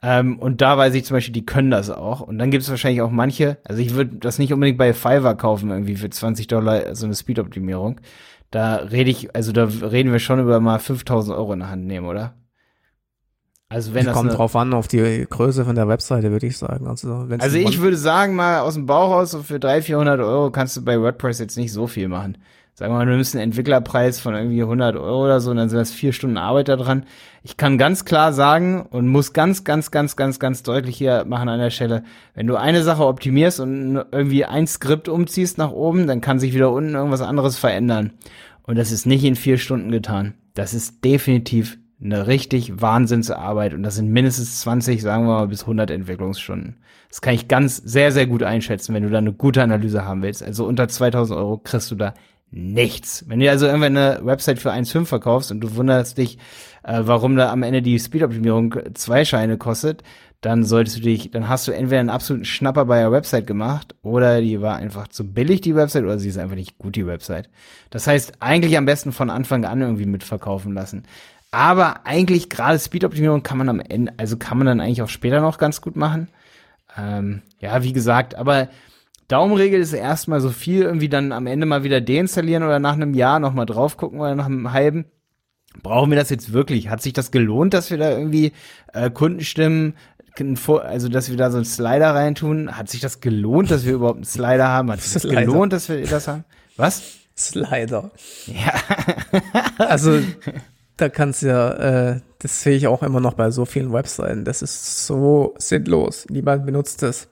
Ähm, 0.02 0.38
und 0.40 0.62
da 0.62 0.78
weiß 0.78 0.94
ich 0.94 1.06
zum 1.06 1.16
Beispiel, 1.16 1.34
die 1.34 1.46
können 1.46 1.72
das 1.72 1.90
auch. 1.90 2.22
Und 2.22 2.38
dann 2.38 2.52
gibt 2.52 2.64
es 2.64 2.70
wahrscheinlich 2.70 3.02
auch 3.02 3.12
manche, 3.12 3.58
also 3.64 3.82
ich 3.82 3.96
würde 3.96 4.18
das 4.18 4.40
nicht 4.40 4.54
unbedingt 4.54 4.78
bei 4.78 4.94
Fiverr 4.94 5.36
kaufen, 5.36 5.72
irgendwie 5.72 5.96
für 5.96 6.10
20 6.10 6.48
Dollar 6.48 6.96
so 6.96 7.06
eine 7.06 7.16
Speed-Optimierung. 7.16 8.02
Da 8.52 8.76
rede 8.76 9.10
ich, 9.10 9.36
also 9.36 9.52
da 9.52 9.66
reden 9.66 10.12
wir 10.12 10.20
schon 10.20 10.40
über 10.40 10.60
mal 10.60 10.80
5000 10.80 11.36
Euro 11.36 11.54
in 11.54 11.60
der 11.60 11.70
Hand 11.70 11.86
nehmen, 11.86 12.08
oder? 12.08 12.36
Also 13.68 13.94
wenn 13.94 14.06
das 14.06 14.14
Kommt 14.14 14.30
eine, 14.30 14.38
drauf 14.38 14.56
an, 14.56 14.74
auf 14.74 14.88
die 14.88 15.26
Größe 15.28 15.66
von 15.66 15.76
der 15.76 15.88
Webseite, 15.88 16.32
würde 16.32 16.46
ich 16.46 16.58
sagen. 16.58 16.88
Also, 16.88 17.28
also 17.40 17.58
ich 17.58 17.82
würde 17.82 17.98
sagen, 17.98 18.36
mal 18.36 18.60
aus 18.60 18.76
dem 18.76 18.86
Bauch 18.86 19.12
raus, 19.12 19.32
so 19.32 19.42
für 19.42 19.60
300, 19.60 19.84
400 19.86 20.20
Euro 20.20 20.52
kannst 20.52 20.78
du 20.78 20.86
bei 20.86 21.02
WordPress 21.02 21.40
jetzt 21.40 21.58
nicht 21.58 21.74
so 21.74 21.88
viel 21.88 22.08
machen. 22.08 22.38
Sagen 22.76 22.92
wir 22.92 22.98
mal, 22.98 23.06
du 23.06 23.14
nimmst 23.14 23.34
einen 23.36 23.46
Entwicklerpreis 23.46 24.20
von 24.20 24.36
irgendwie 24.36 24.62
100 24.62 24.98
Euro 24.98 25.24
oder 25.24 25.40
so 25.40 25.50
und 25.52 25.58
dann 25.58 25.70
sind 25.70 25.80
das 25.80 25.92
vier 25.92 26.12
Stunden 26.12 26.38
Arbeit 26.38 26.68
da 26.68 26.76
dran. 26.76 27.06
Ich 27.42 27.56
kann 27.56 27.78
ganz 27.78 28.04
klar 28.04 28.34
sagen 28.34 28.86
und 28.90 29.08
muss 29.08 29.32
ganz, 29.32 29.64
ganz, 29.64 29.92
ganz, 29.92 30.18
ganz, 30.18 30.40
ganz 30.40 30.62
deutlich 30.62 30.98
hier 30.98 31.24
machen 31.26 31.48
an 31.48 31.60
der 31.60 31.70
Stelle, 31.70 32.04
wenn 32.34 32.48
du 32.48 32.58
eine 32.58 32.84
Sache 32.84 33.06
optimierst 33.06 33.62
und 33.62 34.04
irgendwie 34.12 34.44
ein 34.44 34.68
Skript 34.68 35.08
umziehst 35.08 35.58
nach 35.58 35.72
oben, 35.72 36.06
dann 36.06 36.20
kann 36.20 36.38
sich 36.38 36.54
wieder 36.54 36.72
unten 36.72 36.96
irgendwas 36.96 37.22
anderes 37.22 37.58
verändern. 37.58 38.12
Und 38.64 38.78
das 38.78 38.92
ist 38.92 39.06
nicht 39.06 39.24
in 39.24 39.36
vier 39.36 39.58
Stunden 39.58 39.90
getan. 39.90 40.34
Das 40.54 40.74
ist 40.74 41.04
definitiv 41.06 41.78
eine 42.04 42.28
richtig 42.28 42.82
Wahnsinnsarbeit 42.82 43.74
und 43.74 43.84
das 43.84 43.96
sind 43.96 44.12
mindestens 44.12 44.60
20, 44.62 45.02
sagen 45.02 45.26
wir 45.26 45.36
mal, 45.36 45.48
bis 45.48 45.62
100 45.62 45.92
Entwicklungsstunden. 45.92 46.76
Das 47.08 47.22
kann 47.22 47.36
ich 47.36 47.48
ganz 47.48 47.78
sehr, 47.78 48.12
sehr 48.12 48.28
gut 48.28 48.44
einschätzen, 48.44 48.94
wenn 48.94 49.04
du 49.04 49.10
da 49.10 49.20
eine 49.20 49.32
gute 49.32 49.64
Analyse 49.64 50.04
haben 50.04 50.22
willst. 50.22 50.44
Also 50.44 50.66
unter 50.66 50.90
2000 50.90 51.40
Euro 51.40 51.58
kriegst 51.58 51.90
du 51.90 51.96
da 51.96 52.14
nichts. 52.52 53.26
Wenn 53.28 53.40
du 53.40 53.50
also 53.50 53.66
irgendwann 53.66 53.98
eine 53.98 54.26
Website 54.26 54.60
für 54.60 54.72
1,5 54.72 55.06
verkaufst 55.06 55.52
und 55.52 55.62
du 55.62 55.76
wunderst 55.76 56.18
dich, 56.18 56.38
äh, 56.84 57.02
warum 57.04 57.36
da 57.36 57.52
am 57.52 57.64
Ende 57.64 57.82
die 57.82 58.00
Speed-Optimierung 58.00 58.76
zwei 58.94 59.26
Scheine 59.26 59.58
kostet, 59.58 60.04
dann 60.42 60.64
solltest 60.64 60.98
du 60.98 61.02
dich, 61.02 61.32
dann 61.32 61.50
hast 61.50 61.68
du 61.68 61.72
entweder 61.72 62.00
einen 62.00 62.10
absoluten 62.10 62.46
Schnapper 62.46 62.86
bei 62.86 63.00
der 63.00 63.12
Website 63.12 63.48
gemacht 63.48 63.96
oder 64.04 64.42
die 64.42 64.62
war 64.62 64.76
einfach 64.76 65.08
zu 65.08 65.34
billig, 65.34 65.62
die 65.62 65.76
Website, 65.76 66.04
oder 66.04 66.20
sie 66.20 66.30
ist 66.30 66.38
einfach 66.38 66.56
nicht 66.56 66.78
gut, 66.78 66.96
die 66.96 67.08
Website. 67.08 67.50
Das 67.90 68.06
heißt, 68.06 68.34
eigentlich 68.42 68.78
am 68.78 68.86
besten 68.86 69.12
von 69.12 69.32
Anfang 69.32 69.66
an 69.66 69.82
irgendwie 69.82 70.06
mitverkaufen 70.06 70.74
lassen. 70.74 71.04
Aber 71.50 72.06
eigentlich 72.06 72.50
gerade 72.50 72.78
Speed-Optimierung 72.78 73.42
kann 73.42 73.58
man 73.58 73.70
am 73.70 73.80
Ende, 73.80 74.14
also 74.18 74.38
kann 74.38 74.58
man 74.58 74.68
dann 74.68 74.82
eigentlich 74.82 75.02
auch 75.02 75.10
später 75.10 75.42
noch 75.42 75.58
ganz 75.58 75.82
gut 75.82 75.96
machen. 75.96 76.28
Ähm, 76.96 77.42
ja, 77.60 77.82
wie 77.82 77.94
gesagt, 77.94 78.36
aber 78.36 78.70
Daumenregel 79.28 79.80
ist 79.80 79.94
erstmal 79.94 80.40
so 80.40 80.50
viel 80.50 80.84
irgendwie 80.84 81.10
dann 81.10 81.32
am 81.32 81.48
Ende 81.48 81.66
mal 81.66 81.84
wieder 81.84 82.02
deinstallieren 82.02 82.64
oder 82.64 82.80
nach 82.80 82.94
einem 82.94 83.14
Jahr 83.14 83.40
nochmal 83.40 83.66
drauf 83.66 83.98
gucken 83.98 84.20
oder 84.20 84.36
nach 84.36 84.46
einem 84.46 84.72
halben. 84.72 85.06
Brauchen 85.82 86.12
wir 86.12 86.18
das 86.18 86.30
jetzt 86.30 86.54
wirklich? 86.54 86.90
Hat 86.90 87.02
sich 87.02 87.14
das 87.14 87.32
gelohnt, 87.32 87.74
dass 87.74 87.90
wir 87.92 87.98
da 87.98 88.12
irgendwie 88.12 88.54
äh, 88.94 89.10
Kundenstimmen, 89.10 89.96
also 90.84 91.10
dass 91.10 91.30
wir 91.30 91.38
da 91.38 91.50
so 91.50 91.58
einen 91.58 91.66
Slider 91.66 92.14
reintun? 92.14 92.78
Hat 92.78 92.90
sich 92.90 93.02
das 93.02 93.20
gelohnt, 93.20 93.72
dass 93.72 93.86
wir 93.86 93.94
überhaupt 93.94 94.18
einen 94.18 94.26
Slider 94.26 94.68
haben? 94.68 94.92
Hat 94.92 95.02
sich 95.02 95.14
das 95.14 95.24
gelohnt, 95.24 95.74
dass 95.74 95.90
wir 95.90 96.06
das 96.06 96.28
haben? 96.28 96.46
Was? 96.78 97.04
Slider. 97.38 98.12
Ja. 98.46 98.74
also 99.78 100.20
da 100.98 101.10
kannst 101.10 101.42
du 101.42 101.48
ja, 101.48 101.72
äh, 101.74 102.22
das 102.40 102.62
sehe 102.62 102.78
ich 102.78 102.88
auch 102.88 103.04
immer 103.04 103.20
noch 103.20 103.34
bei 103.34 103.52
so 103.52 103.66
vielen 103.66 103.92
Webseiten. 103.92 104.46
Das 104.46 104.62
ist 104.62 105.06
so 105.06 105.54
sinnlos. 105.58 106.28
Niemand 106.30 106.66
benutzt 106.66 107.02
das. 107.02 107.28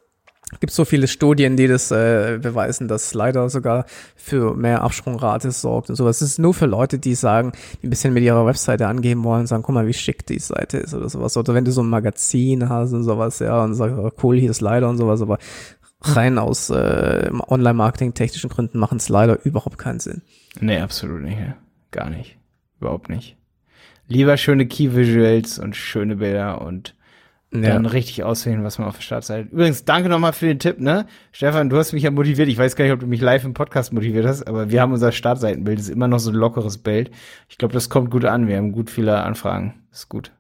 Gibt 0.60 0.74
so 0.74 0.86
viele 0.86 1.08
Studien, 1.08 1.58
die 1.58 1.68
das 1.68 1.92
äh, 1.92 2.40
beweisen, 2.42 2.88
dass 2.88 3.14
leider 3.14 3.50
sogar 3.50 3.86
für 4.16 4.56
mehr 4.56 4.82
Absprungrate 4.82 5.52
sorgt 5.52 5.90
und 5.90 5.96
sowas. 5.96 6.22
Es 6.22 6.32
ist 6.32 6.40
nur 6.40 6.54
für 6.54 6.66
Leute, 6.66 7.00
die 7.00 7.16
sagen, 7.16 7.52
die 7.82 7.88
ein 7.88 7.90
bisschen 7.90 8.14
mit 8.14 8.24
ihrer 8.24 8.46
Webseite 8.46 8.88
angeben 8.88 9.24
wollen, 9.24 9.48
sagen, 9.48 9.64
guck 9.64 9.76
mal, 9.76 9.88
wie 9.88 9.94
schick 9.94 10.26
die 10.26 10.40
Seite 10.40 10.78
ist 10.78 10.94
oder 10.94 11.10
sowas. 11.10 11.36
Oder 11.38 11.54
wenn 11.54 11.66
du 11.66 11.72
so 11.72 11.82
ein 11.82 11.90
Magazin 11.90 12.70
hast 12.70 12.94
und 12.94 13.04
sowas, 13.04 13.40
ja, 13.40 13.64
und 13.64 13.76
sagst, 13.76 13.98
oh, 13.98 14.12
cool, 14.24 14.40
hier 14.40 14.52
ist 14.52 14.62
leider 14.62 14.90
und 14.90 14.98
sowas, 14.98 15.22
aber 15.22 15.38
rein 16.02 16.38
aus 16.38 16.70
äh, 16.70 17.30
Online-Marketing 17.48 18.14
technischen 18.14 18.50
Gründen 18.50 18.78
machen 18.78 18.98
es 18.98 19.10
leider 19.10 19.44
überhaupt 19.46 19.78
keinen 19.78 20.00
Sinn. 20.00 20.22
Nee, 20.60 20.80
absolut 20.80 21.22
nicht. 21.22 21.40
Gar 21.92 22.10
nicht. 22.10 22.38
Überhaupt 22.80 23.10
nicht. 23.10 23.38
Lieber 24.08 24.38
schöne 24.38 24.68
Key-Visuals 24.68 25.60
und 25.60 25.76
schöne 25.76 26.18
Bilder 26.18 26.62
und 26.62 26.96
ja. 27.62 27.74
dann 27.74 27.86
richtig 27.86 28.24
auswählen, 28.24 28.64
was 28.64 28.80
man 28.80 28.88
auf 28.88 28.96
der 28.96 29.04
Startseite. 29.04 29.50
Übrigens, 29.50 29.86
danke 29.86 30.10
nochmal 30.10 30.34
für 30.34 30.48
den 30.48 30.60
Tipp, 30.60 30.80
ne? 30.80 31.06
Stefan, 31.32 31.70
du 31.70 31.78
hast 31.78 31.94
mich 31.94 32.04
ja 32.04 32.12
motiviert. 32.12 32.48
Ich 32.48 32.58
weiß 32.58 32.76
gar 32.76 32.86
nicht, 32.86 32.94
ob 32.94 33.00
du 33.00 33.08
mich 33.08 33.22
live 33.22 33.44
im 33.44 33.54
Podcast 33.54 33.94
motiviert 33.94 34.26
hast, 34.26 34.48
aber 34.48 34.72
wir 34.72 34.82
haben 34.82 34.94
unser 34.94 35.12
Startseitenbild. 35.12 35.78
Das 35.78 35.88
ist 35.88 35.94
immer 35.94 36.08
noch 36.08 36.20
so 36.20 36.32
ein 36.32 36.36
lockeres 36.36 36.78
Bild. 36.78 37.12
Ich 37.50 37.58
glaube, 37.58 37.74
das 37.74 37.90
kommt 37.90 38.10
gut 38.10 38.26
an. 38.26 38.48
Wir 38.48 38.58
haben 38.58 38.72
gut 38.72 38.90
viele 38.90 39.22
Anfragen. 39.24 39.76
ist 39.92 40.10
gut. 40.10 40.32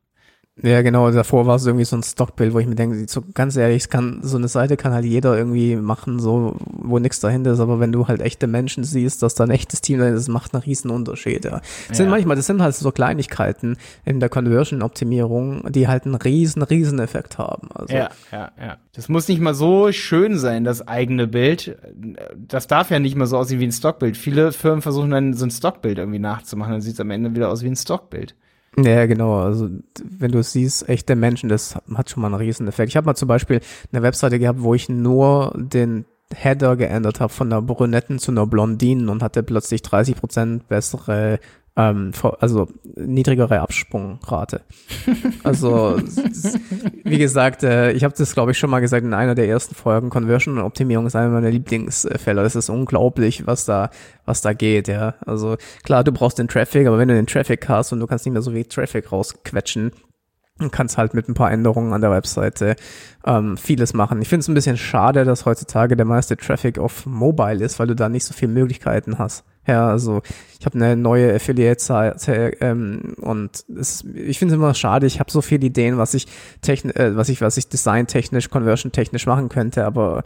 Ja, 0.61 0.83
genau. 0.83 1.09
Davor 1.09 1.47
war 1.47 1.55
es 1.55 1.65
irgendwie 1.65 1.85
so 1.85 1.95
ein 1.95 2.03
Stockbild, 2.03 2.53
wo 2.53 2.59
ich 2.59 2.67
mir 2.67 2.75
denke, 2.75 3.07
so 3.07 3.23
ganz 3.33 3.55
ehrlich, 3.55 3.89
kann, 3.89 4.19
so 4.21 4.37
eine 4.37 4.47
Seite 4.47 4.77
kann 4.77 4.93
halt 4.93 5.03
jeder 5.03 5.35
irgendwie 5.35 5.75
machen, 5.75 6.19
so, 6.19 6.55
wo 6.59 6.99
nichts 6.99 7.19
dahinter 7.19 7.53
ist. 7.53 7.59
Aber 7.59 7.79
wenn 7.79 7.91
du 7.91 8.07
halt 8.07 8.21
echte 8.21 8.45
Menschen 8.45 8.83
siehst, 8.83 9.23
dass 9.23 9.33
da 9.33 9.45
ein 9.45 9.49
echtes 9.49 9.81
Team 9.81 9.97
da 9.97 10.09
ist, 10.09 10.27
macht 10.27 10.53
einen 10.53 10.61
riesen 10.61 10.91
Unterschied, 10.91 11.45
ja. 11.45 11.59
Das 11.59 11.63
ja. 11.89 11.95
sind 11.95 12.09
manchmal, 12.09 12.35
das 12.35 12.45
sind 12.45 12.61
halt 12.61 12.75
so 12.75 12.91
Kleinigkeiten 12.91 13.77
in 14.05 14.19
der 14.19 14.29
Conversion-Optimierung, 14.29 15.71
die 15.71 15.87
halt 15.87 16.05
einen 16.05 16.15
riesen, 16.15 16.61
riesen 16.61 16.99
Effekt 16.99 17.39
haben. 17.39 17.69
Also. 17.73 17.95
Ja, 17.95 18.09
ja, 18.31 18.51
ja. 18.59 18.77
Das 18.93 19.09
muss 19.09 19.27
nicht 19.27 19.41
mal 19.41 19.55
so 19.55 19.91
schön 19.91 20.37
sein, 20.37 20.63
das 20.63 20.87
eigene 20.87 21.25
Bild. 21.25 21.79
Das 22.37 22.67
darf 22.67 22.91
ja 22.91 22.99
nicht 22.99 23.15
mal 23.15 23.25
so 23.25 23.37
aussehen 23.37 23.59
wie 23.59 23.65
ein 23.65 23.71
Stockbild. 23.71 24.17
Viele 24.17 24.51
Firmen 24.51 24.83
versuchen 24.83 25.09
dann 25.09 25.33
so 25.33 25.47
ein 25.47 25.51
Stockbild 25.51 25.97
irgendwie 25.97 26.19
nachzumachen, 26.19 26.73
dann 26.73 26.81
sieht 26.81 26.93
es 26.93 26.99
am 26.99 27.09
Ende 27.09 27.33
wieder 27.33 27.49
aus 27.49 27.63
wie 27.63 27.69
ein 27.69 27.75
Stockbild. 27.75 28.35
Ja, 28.77 29.05
genau. 29.05 29.37
Also 29.39 29.69
wenn 30.03 30.31
du 30.31 30.39
es 30.39 30.51
siehst, 30.51 30.89
echte 30.89 31.15
Menschen, 31.15 31.49
das 31.49 31.75
hat 31.93 32.09
schon 32.09 32.21
mal 32.21 32.27
einen 32.27 32.35
riesen 32.35 32.67
Effekt. 32.67 32.89
Ich 32.89 32.97
habe 32.97 33.05
mal 33.05 33.15
zum 33.15 33.27
Beispiel 33.27 33.61
eine 33.91 34.01
Webseite 34.01 34.39
gehabt, 34.39 34.61
wo 34.63 34.73
ich 34.73 34.89
nur 34.89 35.53
den 35.55 36.05
Header 36.33 36.75
geändert 36.75 37.19
habe 37.19 37.31
von 37.31 37.51
einer 37.51 37.61
Brunetten 37.61 38.17
zu 38.17 38.31
einer 38.31 38.47
Blondinen 38.47 39.09
und 39.09 39.21
hatte 39.21 39.43
plötzlich 39.43 39.83
30 39.83 40.15
Prozent 40.15 40.67
bessere 40.67 41.39
ähm, 41.75 42.11
also 42.39 42.67
niedrigere 42.95 43.59
Absprungrate. 43.61 44.61
Also 45.43 45.97
wie 47.03 47.17
gesagt, 47.17 47.63
äh, 47.63 47.91
ich 47.91 48.03
habe 48.03 48.13
das 48.17 48.33
glaube 48.33 48.51
ich 48.51 48.57
schon 48.57 48.69
mal 48.69 48.79
gesagt 48.79 49.05
in 49.05 49.13
einer 49.13 49.35
der 49.35 49.47
ersten 49.47 49.75
Folgen. 49.75 50.09
Conversion 50.09 50.57
und 50.57 50.63
Optimierung 50.63 51.05
ist 51.05 51.15
einer 51.15 51.29
meiner 51.29 51.49
Lieblingsfälle. 51.49 52.43
Das 52.43 52.55
ist 52.55 52.69
unglaublich, 52.69 53.45
was 53.45 53.65
da 53.65 53.89
was 54.25 54.41
da 54.41 54.53
geht. 54.53 54.87
Ja, 54.87 55.15
also 55.25 55.57
klar, 55.83 56.03
du 56.03 56.11
brauchst 56.11 56.39
den 56.39 56.47
Traffic, 56.47 56.87
aber 56.87 56.97
wenn 56.97 57.09
du 57.09 57.15
den 57.15 57.27
Traffic 57.27 57.67
hast 57.67 57.91
und 57.91 57.99
du 57.99 58.07
kannst 58.07 58.25
nicht 58.25 58.33
mehr 58.33 58.41
so 58.41 58.51
viel 58.51 58.65
Traffic 58.65 59.11
rausquetschen, 59.11 59.91
und 60.59 60.71
kannst 60.71 60.97
halt 60.97 61.13
mit 61.13 61.27
ein 61.27 61.33
paar 61.33 61.51
Änderungen 61.51 61.93
an 61.93 62.01
der 62.01 62.11
Webseite 62.11 62.75
ähm, 63.25 63.57
vieles 63.57 63.93
machen. 63.93 64.21
Ich 64.21 64.29
finde 64.29 64.41
es 64.41 64.47
ein 64.47 64.53
bisschen 64.53 64.77
schade, 64.77 65.25
dass 65.25 65.45
heutzutage 65.45 65.95
der 65.95 66.05
meiste 66.05 66.37
Traffic 66.37 66.77
auf 66.77 67.05
Mobile 67.05 67.63
ist, 67.63 67.79
weil 67.79 67.87
du 67.87 67.95
da 67.95 68.07
nicht 68.07 68.25
so 68.25 68.33
viele 68.33 68.51
Möglichkeiten 68.51 69.17
hast. 69.17 69.43
Ja, 69.65 69.87
also 69.87 70.21
ich 70.59 70.65
habe 70.65 70.75
eine 70.75 70.95
neue 70.95 71.33
Affiliate-Seite 71.33 72.57
ähm, 72.59 73.15
und 73.21 73.63
es, 73.77 74.03
ich 74.13 74.39
finde 74.39 74.53
es 74.53 74.57
immer 74.57 74.73
schade. 74.73 75.07
Ich 75.07 75.19
habe 75.19 75.31
so 75.31 75.41
viele 75.41 75.65
Ideen, 75.65 75.97
was 75.97 76.13
ich 76.13 76.27
techn 76.61 76.89
äh, 76.91 77.15
was 77.15 77.29
ich 77.29 77.41
was 77.41 77.57
ich 77.57 77.69
designtechnisch, 77.69 78.49
conversion-technisch 78.49 79.25
machen 79.25 79.49
könnte, 79.49 79.85
aber 79.85 80.23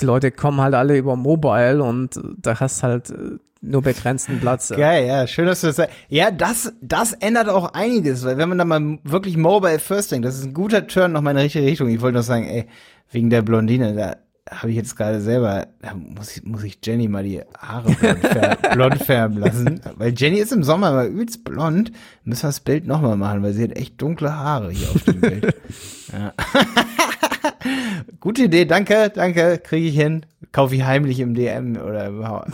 die 0.00 0.04
Leute 0.04 0.30
kommen 0.30 0.60
halt 0.60 0.74
alle 0.74 0.96
über 0.96 1.16
Mobile 1.16 1.82
und 1.82 2.20
da 2.38 2.60
hast 2.60 2.82
halt 2.82 3.10
äh, 3.10 3.38
nur 3.60 3.82
begrenzten 3.82 4.38
Platz. 4.38 4.68
Geil, 4.68 5.06
ja, 5.06 5.26
schön, 5.26 5.46
dass 5.46 5.62
du 5.62 5.68
das 5.68 5.76
sagst. 5.76 5.94
Ja, 6.08 6.30
das, 6.30 6.72
das 6.80 7.12
ändert 7.14 7.48
auch 7.48 7.72
einiges, 7.72 8.24
weil 8.24 8.38
wenn 8.38 8.48
man 8.48 8.58
da 8.58 8.64
mal 8.64 8.98
wirklich 9.02 9.36
Mobile 9.36 9.78
First 9.78 10.12
denkt, 10.12 10.26
das 10.26 10.36
ist 10.38 10.44
ein 10.44 10.54
guter 10.54 10.86
Turn 10.86 11.12
noch 11.12 11.22
mal 11.22 11.30
in 11.32 11.38
die 11.38 11.42
richtige 11.44 11.66
Richtung. 11.66 11.88
Ich 11.88 12.00
wollte 12.00 12.18
noch 12.18 12.24
sagen, 12.24 12.46
ey, 12.46 12.66
wegen 13.10 13.30
der 13.30 13.42
Blondine, 13.42 13.94
da 13.94 14.16
habe 14.50 14.70
ich 14.70 14.76
jetzt 14.76 14.96
gerade 14.96 15.20
selber, 15.20 15.66
da 15.80 15.94
muss 15.94 16.36
ich, 16.36 16.44
muss 16.44 16.62
ich 16.62 16.78
Jenny 16.84 17.08
mal 17.08 17.24
die 17.24 17.42
Haare 17.58 17.90
blond, 17.92 18.20
färben, 18.20 18.70
blond 18.74 19.02
färben 19.02 19.38
lassen. 19.38 19.80
Weil 19.96 20.14
Jenny 20.16 20.38
ist 20.38 20.52
im 20.52 20.62
Sommer 20.62 20.92
mal 20.92 21.08
übelst 21.08 21.44
blond. 21.44 21.90
Müssen 22.24 22.44
wir 22.44 22.48
das 22.48 22.60
Bild 22.60 22.86
nochmal 22.86 23.16
machen, 23.16 23.42
weil 23.42 23.54
sie 23.54 23.64
hat 23.64 23.76
echt 23.76 24.00
dunkle 24.00 24.32
Haare 24.32 24.70
hier 24.70 24.88
auf 24.90 25.02
dem 25.02 25.20
Bild. 25.20 25.54
Ja. 26.12 26.32
Gute 28.20 28.44
Idee, 28.44 28.64
danke, 28.64 29.10
danke, 29.12 29.58
kriege 29.58 29.88
ich 29.88 29.96
hin. 29.96 30.24
Kaufe 30.52 30.76
ich 30.76 30.84
heimlich 30.84 31.18
im 31.18 31.34
DM 31.34 31.76
oder 31.76 32.06
äh. 32.06 32.52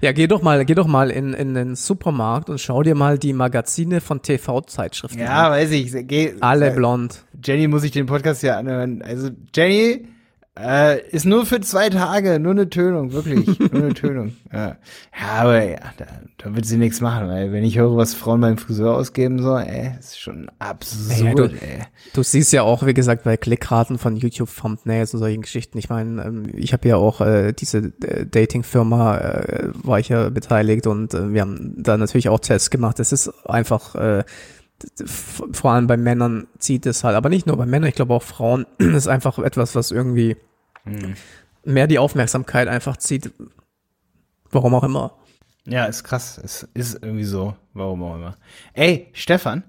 Ja, 0.00 0.12
geh 0.12 0.28
doch 0.28 0.42
mal, 0.42 0.64
geh 0.64 0.76
doch 0.76 0.86
mal 0.86 1.10
in, 1.10 1.34
in 1.34 1.54
den 1.54 1.74
Supermarkt 1.74 2.50
und 2.50 2.60
schau 2.60 2.84
dir 2.84 2.94
mal 2.94 3.18
die 3.18 3.32
Magazine 3.32 4.00
von 4.00 4.22
TV-Zeitschriften 4.22 5.18
ja, 5.18 5.26
an. 5.26 5.32
Ja, 5.32 5.50
weiß 5.50 5.70
ich. 5.72 6.06
Geh, 6.06 6.34
Alle 6.38 6.70
blond. 6.70 7.24
Jenny 7.42 7.66
muss 7.66 7.82
ich 7.82 7.90
den 7.90 8.06
Podcast 8.06 8.44
ja 8.44 8.58
anhören. 8.58 9.02
Also 9.02 9.30
Jenny, 9.52 10.06
äh, 10.58 11.00
ist 11.08 11.26
nur 11.26 11.46
für 11.46 11.60
zwei 11.60 11.90
Tage, 11.90 12.38
nur 12.38 12.52
eine 12.52 12.70
Tönung, 12.70 13.12
wirklich, 13.12 13.58
nur 13.58 13.74
eine 13.74 13.94
Tönung. 13.94 14.36
Ja, 14.52 14.76
ja 15.20 15.28
aber 15.40 15.64
ja, 15.64 15.78
da, 15.96 16.06
da 16.38 16.54
wird 16.54 16.64
sie 16.64 16.76
nichts 16.76 17.00
machen, 17.00 17.28
weil 17.28 17.50
wenn 17.50 17.64
ich 17.64 17.76
höre, 17.76 17.96
was 17.96 18.14
Frauen 18.14 18.40
beim 18.40 18.56
Friseur 18.56 18.94
ausgeben 18.96 19.42
so, 19.42 19.56
ey, 19.56 19.90
ist 19.98 20.20
schon 20.20 20.48
absurd, 20.60 21.18
ja, 21.20 21.34
du, 21.34 21.44
ey. 21.44 21.80
Du 22.12 22.22
siehst 22.22 22.52
ja 22.52 22.62
auch, 22.62 22.86
wie 22.86 22.94
gesagt, 22.94 23.24
bei 23.24 23.36
Klickraten 23.36 23.98
von 23.98 24.16
YouTube 24.16 24.48
Thumbnails 24.54 25.12
und 25.12 25.20
solchen 25.20 25.42
Geschichten. 25.42 25.76
Ich 25.78 25.88
meine, 25.88 26.22
ähm, 26.22 26.44
ich 26.54 26.72
habe 26.72 26.86
ja 26.86 26.96
auch 26.96 27.20
äh, 27.20 27.52
diese 27.52 27.92
äh, 28.02 28.24
Dating-Firma, 28.24 29.18
äh, 29.18 29.68
war 29.74 29.98
ich 29.98 30.08
ja 30.08 30.30
beteiligt 30.30 30.86
und 30.86 31.14
äh, 31.14 31.32
wir 31.32 31.40
haben 31.40 31.74
da 31.82 31.96
natürlich 31.96 32.28
auch 32.28 32.38
Tests 32.38 32.70
gemacht. 32.70 33.00
Es 33.00 33.10
ist 33.10 33.28
einfach 33.44 33.96
äh, 33.96 34.24
vor 35.04 35.72
allem 35.72 35.86
bei 35.86 35.96
Männern 35.96 36.46
zieht 36.58 36.86
es 36.86 37.04
halt, 37.04 37.16
aber 37.16 37.28
nicht 37.28 37.46
nur 37.46 37.56
bei 37.56 37.66
Männern, 37.66 37.88
ich 37.88 37.94
glaube 37.94 38.14
auch 38.14 38.22
Frauen 38.22 38.66
ist 38.78 39.08
einfach 39.08 39.38
etwas, 39.38 39.74
was 39.74 39.90
irgendwie 39.90 40.36
hm. 40.84 41.14
mehr 41.64 41.86
die 41.86 41.98
Aufmerksamkeit 41.98 42.68
einfach 42.68 42.96
zieht. 42.96 43.32
Warum 44.50 44.74
auch 44.74 44.84
immer. 44.84 45.16
Ja, 45.66 45.86
ist 45.86 46.04
krass. 46.04 46.40
Es 46.42 46.68
ist 46.74 47.02
irgendwie 47.02 47.24
so. 47.24 47.56
Warum 47.72 48.02
auch 48.02 48.14
immer. 48.16 48.36
Ey, 48.74 49.08
Stefan. 49.12 49.64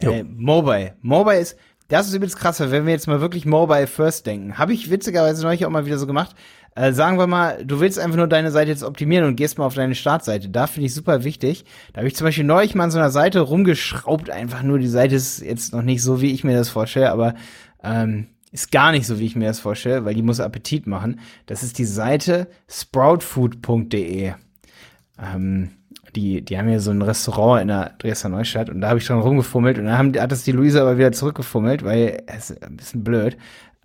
Äh, 0.00 0.22
Mobile. 0.22 0.94
Mobile 1.02 1.38
ist, 1.38 1.56
das 1.88 2.08
ist 2.08 2.14
übrigens 2.14 2.36
krass, 2.36 2.60
wenn 2.60 2.86
wir 2.86 2.92
jetzt 2.92 3.06
mal 3.06 3.20
wirklich 3.20 3.46
Mobile 3.46 3.86
First 3.86 4.26
denken. 4.26 4.58
Habe 4.58 4.72
ich 4.72 4.90
witzigerweise 4.90 5.42
neulich 5.42 5.64
auch 5.66 5.70
mal 5.70 5.86
wieder 5.86 5.98
so 5.98 6.06
gemacht. 6.06 6.34
Äh, 6.76 6.92
sagen 6.92 7.18
wir 7.18 7.26
mal, 7.26 7.64
du 7.64 7.80
willst 7.80 7.98
einfach 7.98 8.18
nur 8.18 8.28
deine 8.28 8.50
Seite 8.50 8.70
jetzt 8.70 8.84
optimieren 8.84 9.24
und 9.24 9.36
gehst 9.36 9.56
mal 9.56 9.64
auf 9.64 9.74
deine 9.74 9.94
Startseite. 9.94 10.50
Da 10.50 10.66
finde 10.66 10.86
ich 10.86 10.94
super 10.94 11.24
wichtig. 11.24 11.64
Da 11.92 11.98
habe 11.98 12.08
ich 12.08 12.14
zum 12.14 12.26
Beispiel 12.26 12.44
neulich 12.44 12.74
mal 12.74 12.84
an 12.84 12.90
so 12.90 12.98
einer 12.98 13.10
Seite 13.10 13.40
rumgeschraubt, 13.40 14.28
einfach 14.28 14.62
nur. 14.62 14.78
Die 14.78 14.86
Seite 14.86 15.14
ist 15.14 15.40
jetzt 15.40 15.72
noch 15.72 15.82
nicht 15.82 16.02
so, 16.02 16.20
wie 16.20 16.32
ich 16.32 16.44
mir 16.44 16.54
das 16.54 16.68
vorstelle, 16.68 17.10
aber 17.10 17.34
ähm, 17.82 18.26
ist 18.52 18.70
gar 18.70 18.92
nicht 18.92 19.06
so, 19.06 19.18
wie 19.18 19.24
ich 19.24 19.36
mir 19.36 19.48
das 19.48 19.58
vorstelle, 19.58 20.04
weil 20.04 20.14
die 20.14 20.22
muss 20.22 20.38
Appetit 20.38 20.86
machen. 20.86 21.18
Das 21.46 21.62
ist 21.62 21.78
die 21.78 21.86
Seite 21.86 22.46
sproutfood.de. 22.68 24.34
Ähm, 25.18 25.70
die, 26.14 26.42
die 26.42 26.58
haben 26.58 26.68
ja 26.68 26.78
so 26.78 26.90
ein 26.90 27.02
Restaurant 27.02 27.62
in 27.62 27.68
der 27.68 27.94
Dresdner 27.98 28.30
Neustadt 28.30 28.70
und 28.70 28.80
da 28.80 28.88
habe 28.88 28.98
ich 28.98 29.04
schon 29.04 29.20
rumgefummelt 29.20 29.78
und 29.78 29.84
dann 29.84 29.98
haben, 29.98 30.18
hat 30.18 30.32
das 30.32 30.44
die 30.44 30.52
Luisa 30.52 30.80
aber 30.80 30.98
wieder 30.98 31.12
zurückgefummelt, 31.12 31.84
weil 31.84 32.22
es 32.26 32.50
ist 32.50 32.62
ein 32.62 32.76
bisschen 32.76 33.04
blöd. 33.04 33.36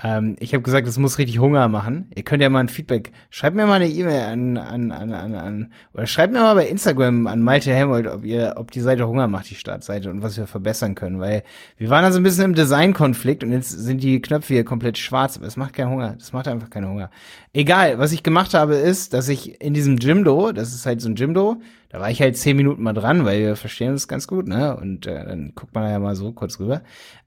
Ähm, 0.03 0.35
ich 0.39 0.53
habe 0.53 0.63
gesagt, 0.63 0.87
es 0.87 0.97
muss 0.97 1.17
richtig 1.17 1.39
Hunger 1.39 1.67
machen. 1.67 2.09
Ihr 2.15 2.23
könnt 2.23 2.41
ja 2.41 2.49
mal 2.49 2.59
ein 2.59 2.69
Feedback. 2.69 3.11
Schreibt 3.29 3.55
mir 3.55 3.65
mal 3.65 3.75
eine 3.75 3.89
E-Mail 3.89 4.21
an, 4.21 4.57
an, 4.57 4.91
an, 4.91 5.13
an, 5.13 5.35
an, 5.35 5.73
oder 5.93 6.07
schreibt 6.07 6.33
mir 6.33 6.39
mal 6.39 6.55
bei 6.55 6.67
Instagram 6.67 7.27
an 7.27 7.41
Malte 7.41 7.73
Helmold, 7.73 8.07
ob 8.07 8.25
ihr, 8.25 8.53
ob 8.57 8.71
die 8.71 8.79
Seite 8.81 9.07
Hunger 9.07 9.27
macht, 9.27 9.49
die 9.49 9.55
Startseite, 9.55 10.09
und 10.09 10.23
was 10.23 10.37
wir 10.37 10.47
verbessern 10.47 10.95
können, 10.95 11.19
weil 11.19 11.43
wir 11.77 11.89
waren 11.89 12.03
da 12.03 12.11
so 12.11 12.19
ein 12.19 12.23
bisschen 12.23 12.45
im 12.45 12.55
Designkonflikt 12.55 13.43
und 13.43 13.51
jetzt 13.51 13.69
sind 13.69 14.01
die 14.01 14.21
Knöpfe 14.21 14.53
hier 14.53 14.65
komplett 14.65 14.97
schwarz, 14.97 15.37
aber 15.37 15.47
es 15.47 15.57
macht 15.57 15.73
keinen 15.73 15.91
Hunger. 15.91 16.15
Das 16.17 16.33
macht 16.33 16.47
einfach 16.47 16.69
keinen 16.69 16.89
Hunger. 16.89 17.11
Egal, 17.53 17.99
was 17.99 18.11
ich 18.11 18.23
gemacht 18.23 18.53
habe, 18.53 18.75
ist, 18.75 19.13
dass 19.13 19.29
ich 19.29 19.61
in 19.61 19.73
diesem 19.73 19.97
Jimdo, 19.97 20.51
das 20.51 20.73
ist 20.73 20.85
halt 20.85 21.01
so 21.01 21.09
ein 21.09 21.15
Jimdo, 21.15 21.61
da 21.91 21.99
war 21.99 22.10
ich 22.10 22.21
halt 22.21 22.38
zehn 22.38 22.56
Minuten 22.56 22.84
mal 22.84 22.93
dran, 22.93 23.25
weil 23.25 23.41
wir 23.41 23.56
verstehen 23.58 23.91
uns 23.91 24.08
ganz 24.08 24.25
gut, 24.25 24.47
ne? 24.47 24.77
Und 24.77 25.08
äh, 25.08 25.25
dann 25.25 25.51
guckt 25.56 25.75
man 25.75 25.91
ja 25.91 25.99
mal 25.99 26.15
so 26.15 26.32
kurz 26.32 26.58
rüber. 26.58 26.84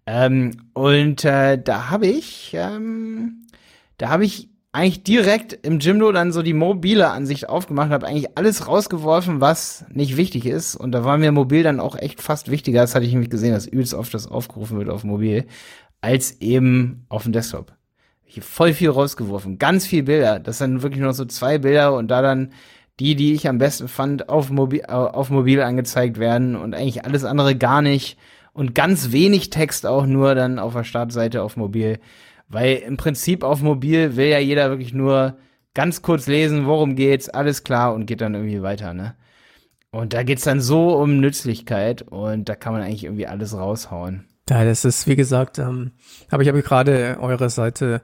Ähm, 0.06 0.52
und 0.72 1.22
äh, 1.26 1.62
da 1.62 1.90
habe 1.90 2.06
ich, 2.06 2.54
ähm, 2.54 3.44
da 3.98 4.08
habe 4.08 4.24
ich 4.24 4.48
eigentlich 4.72 5.02
direkt 5.04 5.52
im 5.52 5.80
Jimdo 5.80 6.10
dann 6.12 6.32
so 6.32 6.40
die 6.40 6.54
mobile 6.54 7.10
Ansicht 7.10 7.46
aufgemacht, 7.46 7.90
habe 7.90 8.06
eigentlich 8.06 8.38
alles 8.38 8.66
rausgeworfen, 8.66 9.42
was 9.42 9.84
nicht 9.90 10.16
wichtig 10.16 10.46
ist. 10.46 10.76
Und 10.76 10.92
da 10.92 11.04
war 11.04 11.18
mir 11.18 11.30
mobil 11.30 11.62
dann 11.62 11.78
auch 11.78 11.94
echt 11.94 12.22
fast 12.22 12.50
wichtiger, 12.50 12.80
das 12.80 12.94
hatte 12.94 13.04
ich 13.04 13.12
nämlich 13.12 13.30
gesehen, 13.30 13.52
dass 13.52 13.66
übelst 13.66 13.92
oft 13.92 14.14
das 14.14 14.26
aufgerufen 14.26 14.78
wird 14.78 14.88
auf 14.88 15.04
mobil, 15.04 15.44
als 16.00 16.40
eben 16.40 17.04
auf 17.10 17.24
dem 17.24 17.32
Desktop. 17.32 17.74
Hier 18.24 18.42
voll 18.42 18.72
viel 18.72 18.88
rausgeworfen, 18.88 19.58
ganz 19.58 19.86
viel 19.86 20.04
Bilder. 20.04 20.40
Das 20.40 20.56
sind 20.56 20.82
wirklich 20.82 21.00
nur 21.00 21.10
noch 21.10 21.16
so 21.16 21.26
zwei 21.26 21.58
Bilder 21.58 21.94
und 21.94 22.08
da 22.08 22.22
dann 22.22 22.50
die, 23.00 23.16
die 23.16 23.34
ich 23.34 23.48
am 23.48 23.58
besten 23.58 23.88
fand, 23.88 24.28
auf 24.28 24.50
mobil, 24.50 24.84
auf 24.84 25.30
mobil 25.30 25.60
angezeigt 25.60 26.18
werden 26.18 26.56
und 26.56 26.74
eigentlich 26.74 27.04
alles 27.04 27.24
andere 27.24 27.56
gar 27.56 27.82
nicht 27.82 28.18
und 28.52 28.74
ganz 28.74 29.12
wenig 29.12 29.50
Text 29.50 29.84
auch 29.86 30.06
nur 30.06 30.34
dann 30.34 30.58
auf 30.58 30.74
der 30.74 30.84
Startseite 30.84 31.42
auf 31.42 31.56
mobil. 31.56 31.98
Weil 32.48 32.76
im 32.76 32.96
Prinzip 32.96 33.42
auf 33.42 33.62
mobil 33.62 34.16
will 34.16 34.28
ja 34.28 34.38
jeder 34.38 34.70
wirklich 34.70 34.94
nur 34.94 35.36
ganz 35.74 36.02
kurz 36.02 36.26
lesen, 36.26 36.66
worum 36.66 36.94
geht's, 36.94 37.28
alles 37.28 37.64
klar 37.64 37.94
und 37.94 38.06
geht 38.06 38.20
dann 38.20 38.34
irgendwie 38.34 38.62
weiter, 38.62 38.94
ne? 38.94 39.16
Und 39.90 40.12
da 40.12 40.24
geht's 40.24 40.42
dann 40.42 40.60
so 40.60 40.96
um 40.96 41.20
Nützlichkeit 41.20 42.02
und 42.02 42.48
da 42.48 42.56
kann 42.56 42.72
man 42.72 42.82
eigentlich 42.82 43.04
irgendwie 43.04 43.28
alles 43.28 43.56
raushauen. 43.56 44.24
Ja, 44.50 44.64
das 44.64 44.84
ist, 44.84 45.06
wie 45.06 45.16
gesagt, 45.16 45.58
ähm, 45.58 45.92
aber 46.30 46.42
ich 46.42 46.48
habe 46.48 46.62
gerade 46.62 47.16
eure 47.20 47.48
Seite 47.48 48.02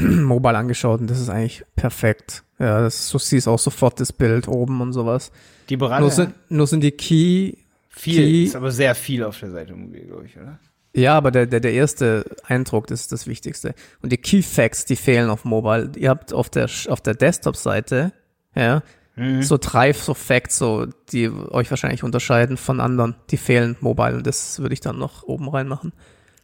mobile 0.24 0.56
angeschaut 0.56 1.00
und 1.00 1.10
das 1.10 1.20
ist 1.20 1.28
eigentlich 1.28 1.64
perfekt. 1.76 2.42
Ja, 2.58 2.80
das, 2.80 3.10
du 3.10 3.18
siehst 3.18 3.48
auch 3.48 3.58
sofort 3.58 4.00
das 4.00 4.12
Bild 4.12 4.48
oben 4.48 4.80
und 4.80 4.92
sowas. 4.92 5.32
Die 5.68 5.76
Berater. 5.76 6.00
Nur 6.00 6.10
sind, 6.10 6.34
nur 6.48 6.66
sind 6.66 6.82
die 6.82 6.90
Key 6.90 7.54
viel, 7.88 8.14
Key, 8.16 8.44
ist 8.44 8.56
aber 8.56 8.70
sehr 8.70 8.94
viel 8.94 9.24
auf 9.24 9.38
der 9.38 9.50
Seite 9.50 9.74
mobil, 9.74 10.06
glaube 10.06 10.26
ich, 10.26 10.36
oder? 10.36 10.58
Ja, 10.92 11.16
aber 11.16 11.30
der, 11.30 11.46
der, 11.46 11.60
der 11.60 11.72
erste 11.72 12.24
Eindruck 12.44 12.88
das 12.88 13.02
ist 13.02 13.12
das 13.12 13.26
Wichtigste. 13.26 13.74
Und 14.02 14.10
die 14.10 14.16
Key 14.16 14.42
Facts, 14.42 14.84
die 14.84 14.96
fehlen 14.96 15.30
auf 15.30 15.44
Mobile. 15.44 15.92
Ihr 15.96 16.10
habt 16.10 16.32
auf 16.32 16.50
der, 16.50 16.68
auf 16.88 17.00
der 17.00 17.14
Desktop-Seite, 17.14 18.12
ja, 18.56 18.82
mhm. 19.14 19.42
so 19.42 19.56
drei 19.56 19.92
so 19.92 20.14
Facts, 20.14 20.58
so, 20.58 20.86
die 21.12 21.30
euch 21.30 21.70
wahrscheinlich 21.70 22.02
unterscheiden 22.02 22.56
von 22.56 22.80
anderen. 22.80 23.14
Die 23.30 23.36
fehlen 23.36 23.76
Mobile 23.80 24.16
und 24.16 24.26
das 24.26 24.58
würde 24.58 24.72
ich 24.72 24.80
dann 24.80 24.98
noch 24.98 25.22
oben 25.22 25.48
reinmachen. 25.48 25.92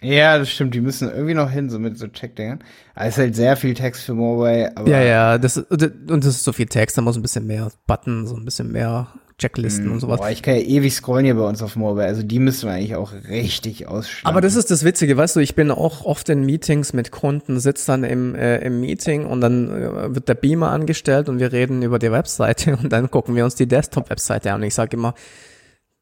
Ja, 0.01 0.39
das 0.39 0.51
stimmt. 0.51 0.75
Die 0.75 0.81
müssen 0.81 1.11
irgendwie 1.11 1.35
noch 1.35 1.51
hin, 1.51 1.71
so 1.71 1.79
mit 1.79 1.99
so 1.99 2.07
Checkdingern. 2.07 2.61
Aber 2.95 3.07
es 3.07 3.15
ist 3.15 3.19
halt 3.19 3.37
sehr 3.37 3.57
viel 3.57 3.75
Text 3.75 4.05
für 4.05 4.15
Mobile. 4.15 4.77
Aber 4.77 4.89
ja, 4.89 5.01
ja, 5.01 5.39
das, 5.39 5.57
und 5.57 5.81
das 5.81 6.27
ist 6.27 6.45
so 6.45 6.53
viel 6.53 6.67
Text, 6.67 6.99
da 6.99 7.03
muss 7.03 7.17
ein 7.17 7.23
bisschen 7.23 7.47
mehr 7.47 7.71
Button, 7.87 8.27
so 8.27 8.37
ein 8.37 8.45
bisschen 8.45 8.71
mehr 8.73 9.09
Checklisten 9.39 9.89
mm, 9.89 9.93
und 9.93 10.01
sowas. 10.01 10.21
Boah, 10.21 10.31
ich 10.31 10.43
kann 10.43 10.55
ja 10.55 10.63
ewig 10.63 10.95
scrollen 10.95 11.27
hier 11.27 11.35
bei 11.35 11.47
uns 11.47 11.61
auf 11.61 11.77
Mobile, 11.77 12.07
also 12.07 12.23
die 12.23 12.39
müssen 12.39 12.69
wir 12.69 12.75
eigentlich 12.75 12.97
auch 12.97 13.13
richtig 13.29 13.87
ausschlagen. 13.87 14.33
Aber 14.33 14.41
das 14.41 14.57
ist 14.57 14.71
das 14.71 14.83
Witzige, 14.83 15.17
weißt 15.17 15.37
du, 15.37 15.41
ich 15.41 15.55
bin 15.55 15.71
auch 15.71 16.05
oft 16.05 16.29
in 16.31 16.47
Meetings 16.47 16.95
mit 16.95 17.11
Kunden, 17.11 17.61
sitze 17.61 17.87
dann 17.89 18.05
im, 18.05 18.35
äh, 18.35 18.59
im 18.59 18.81
Meeting 18.81 19.27
und 19.27 19.43
dann 19.43 19.69
äh, 19.69 20.15
wird 20.15 20.29
der 20.29 20.35
Beamer 20.35 20.71
angestellt 20.71 21.29
und 21.29 21.39
wir 21.39 21.53
reden 21.53 21.83
über 21.83 21.99
die 21.99 22.11
Webseite 22.11 22.77
und 22.83 22.91
dann 22.91 23.11
gucken 23.11 23.37
wir 23.37 23.45
uns 23.45 23.57
die 23.57 23.67
Desktop-Webseite 23.67 24.53
an 24.53 24.63
und 24.63 24.67
ich 24.67 24.75
sage 24.75 24.97
immer, 24.97 25.15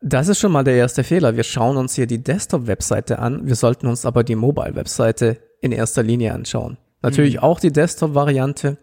das 0.05 0.29
ist 0.29 0.39
schon 0.39 0.53
mal 0.53 0.65
der 0.65 0.75
erste 0.75 1.03
Fehler. 1.03 1.37
Wir 1.37 1.45
schauen 1.45 1.79
uns 1.79 1.95
hier 1.95 2.07
die 2.07 2.23
Desktop-Webseite 2.23 3.19
an, 3.19 3.47
wir 3.47 3.55
sollten 3.55 3.87
uns 3.87 4.05
aber 4.05 4.23
die 4.23 4.37
Mobile-Webseite 4.37 5.39
in 5.61 5.73
erster 5.73 6.03
Linie 6.03 6.35
anschauen. 6.35 6.77
Natürlich 7.01 7.37
mhm. 7.37 7.41
auch 7.41 7.59
die 7.59 7.73
Desktop-Variante, 7.73 8.77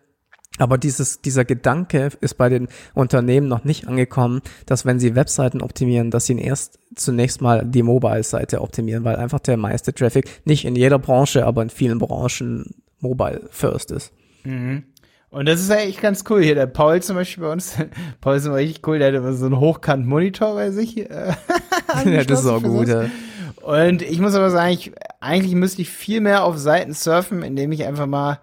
aber 0.58 0.78
dieses, 0.80 1.22
dieser 1.22 1.46
Gedanke 1.46 2.10
ist 2.22 2.38
bei 2.38 2.50
den 2.50 2.68
Unternehmen 2.96 3.48
noch 3.48 3.64
nicht 3.64 3.88
angekommen, 3.88 4.42
dass 4.66 4.86
wenn 4.86 5.00
sie 5.00 5.16
Webseiten 5.16 5.62
optimieren, 5.62 6.10
dass 6.10 6.26
sie 6.26 6.38
erst 6.40 6.80
zunächst 6.96 7.40
mal 7.40 7.64
die 7.66 7.84
Mobile-Seite 7.84 8.60
optimieren, 8.60 9.04
weil 9.04 9.16
einfach 9.16 9.40
der 9.40 9.58
meiste 9.58 9.94
Traffic 9.94 10.28
nicht 10.46 10.66
in 10.66 10.76
jeder 10.76 10.98
Branche, 11.00 11.46
aber 11.46 11.62
in 11.62 11.70
vielen 11.70 12.00
Branchen 12.00 12.76
mobile 13.00 13.48
first 13.52 13.92
ist. 13.92 14.12
Mhm. 14.44 14.84
Und 15.32 15.48
das 15.48 15.62
ist 15.62 15.72
eigentlich 15.72 16.02
ganz 16.02 16.26
cool. 16.30 16.44
Hier 16.44 16.56
der 16.56 16.68
Paul 16.68 17.02
zum 17.02 17.16
Beispiel 17.16 17.44
bei 17.44 17.52
uns. 17.52 17.78
Paul 18.22 18.36
ist 18.36 18.46
immer 18.46 18.58
richtig 18.58 18.86
cool. 18.86 19.00
Der 19.00 19.08
hat 19.08 19.16
immer 19.16 19.34
so 19.34 19.46
einen 19.46 19.60
Hochkant-Monitor 19.60 20.54
bei 20.54 20.72
sich. 20.72 20.98
Äh, 21.10 21.34
ja, 22.06 22.24
das 22.26 22.42
ist 22.42 22.48
auch 22.48 22.62
gut. 22.62 22.88
Ja. 22.88 23.06
Und 23.62 24.02
ich 24.02 24.20
muss 24.20 24.36
aber 24.36 24.50
sagen, 24.50 24.74
ich, 24.74 24.92
eigentlich 25.22 25.56
müsste 25.56 25.82
ich 25.82 25.90
viel 25.90 26.20
mehr 26.20 26.44
auf 26.44 26.58
Seiten 26.58 26.94
surfen, 26.94 27.44
indem 27.44 27.72
ich 27.72 27.86
einfach 27.86 28.08
mal 28.08 28.40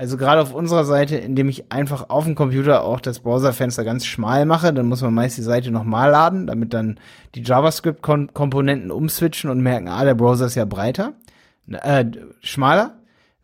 also 0.00 0.16
gerade 0.16 0.40
auf 0.40 0.54
unserer 0.54 0.86
Seite, 0.86 1.16
indem 1.16 1.50
ich 1.50 1.70
einfach 1.70 2.08
auf 2.08 2.24
dem 2.24 2.34
Computer 2.34 2.84
auch 2.84 3.00
das 3.00 3.18
Browserfenster 3.18 3.84
ganz 3.84 4.06
schmal 4.06 4.46
mache, 4.46 4.72
dann 4.72 4.86
muss 4.86 5.02
man 5.02 5.12
meist 5.12 5.36
die 5.36 5.42
Seite 5.42 5.70
nochmal 5.70 6.10
laden, 6.10 6.46
damit 6.46 6.72
dann 6.72 6.98
die 7.34 7.42
JavaScript-Komponenten 7.42 8.90
umswitchen 8.90 9.50
und 9.50 9.60
merken, 9.60 9.88
ah, 9.88 10.02
der 10.02 10.14
Browser 10.14 10.46
ist 10.46 10.54
ja 10.54 10.64
breiter, 10.64 11.12
äh, 11.68 12.06
schmaler. 12.40 12.94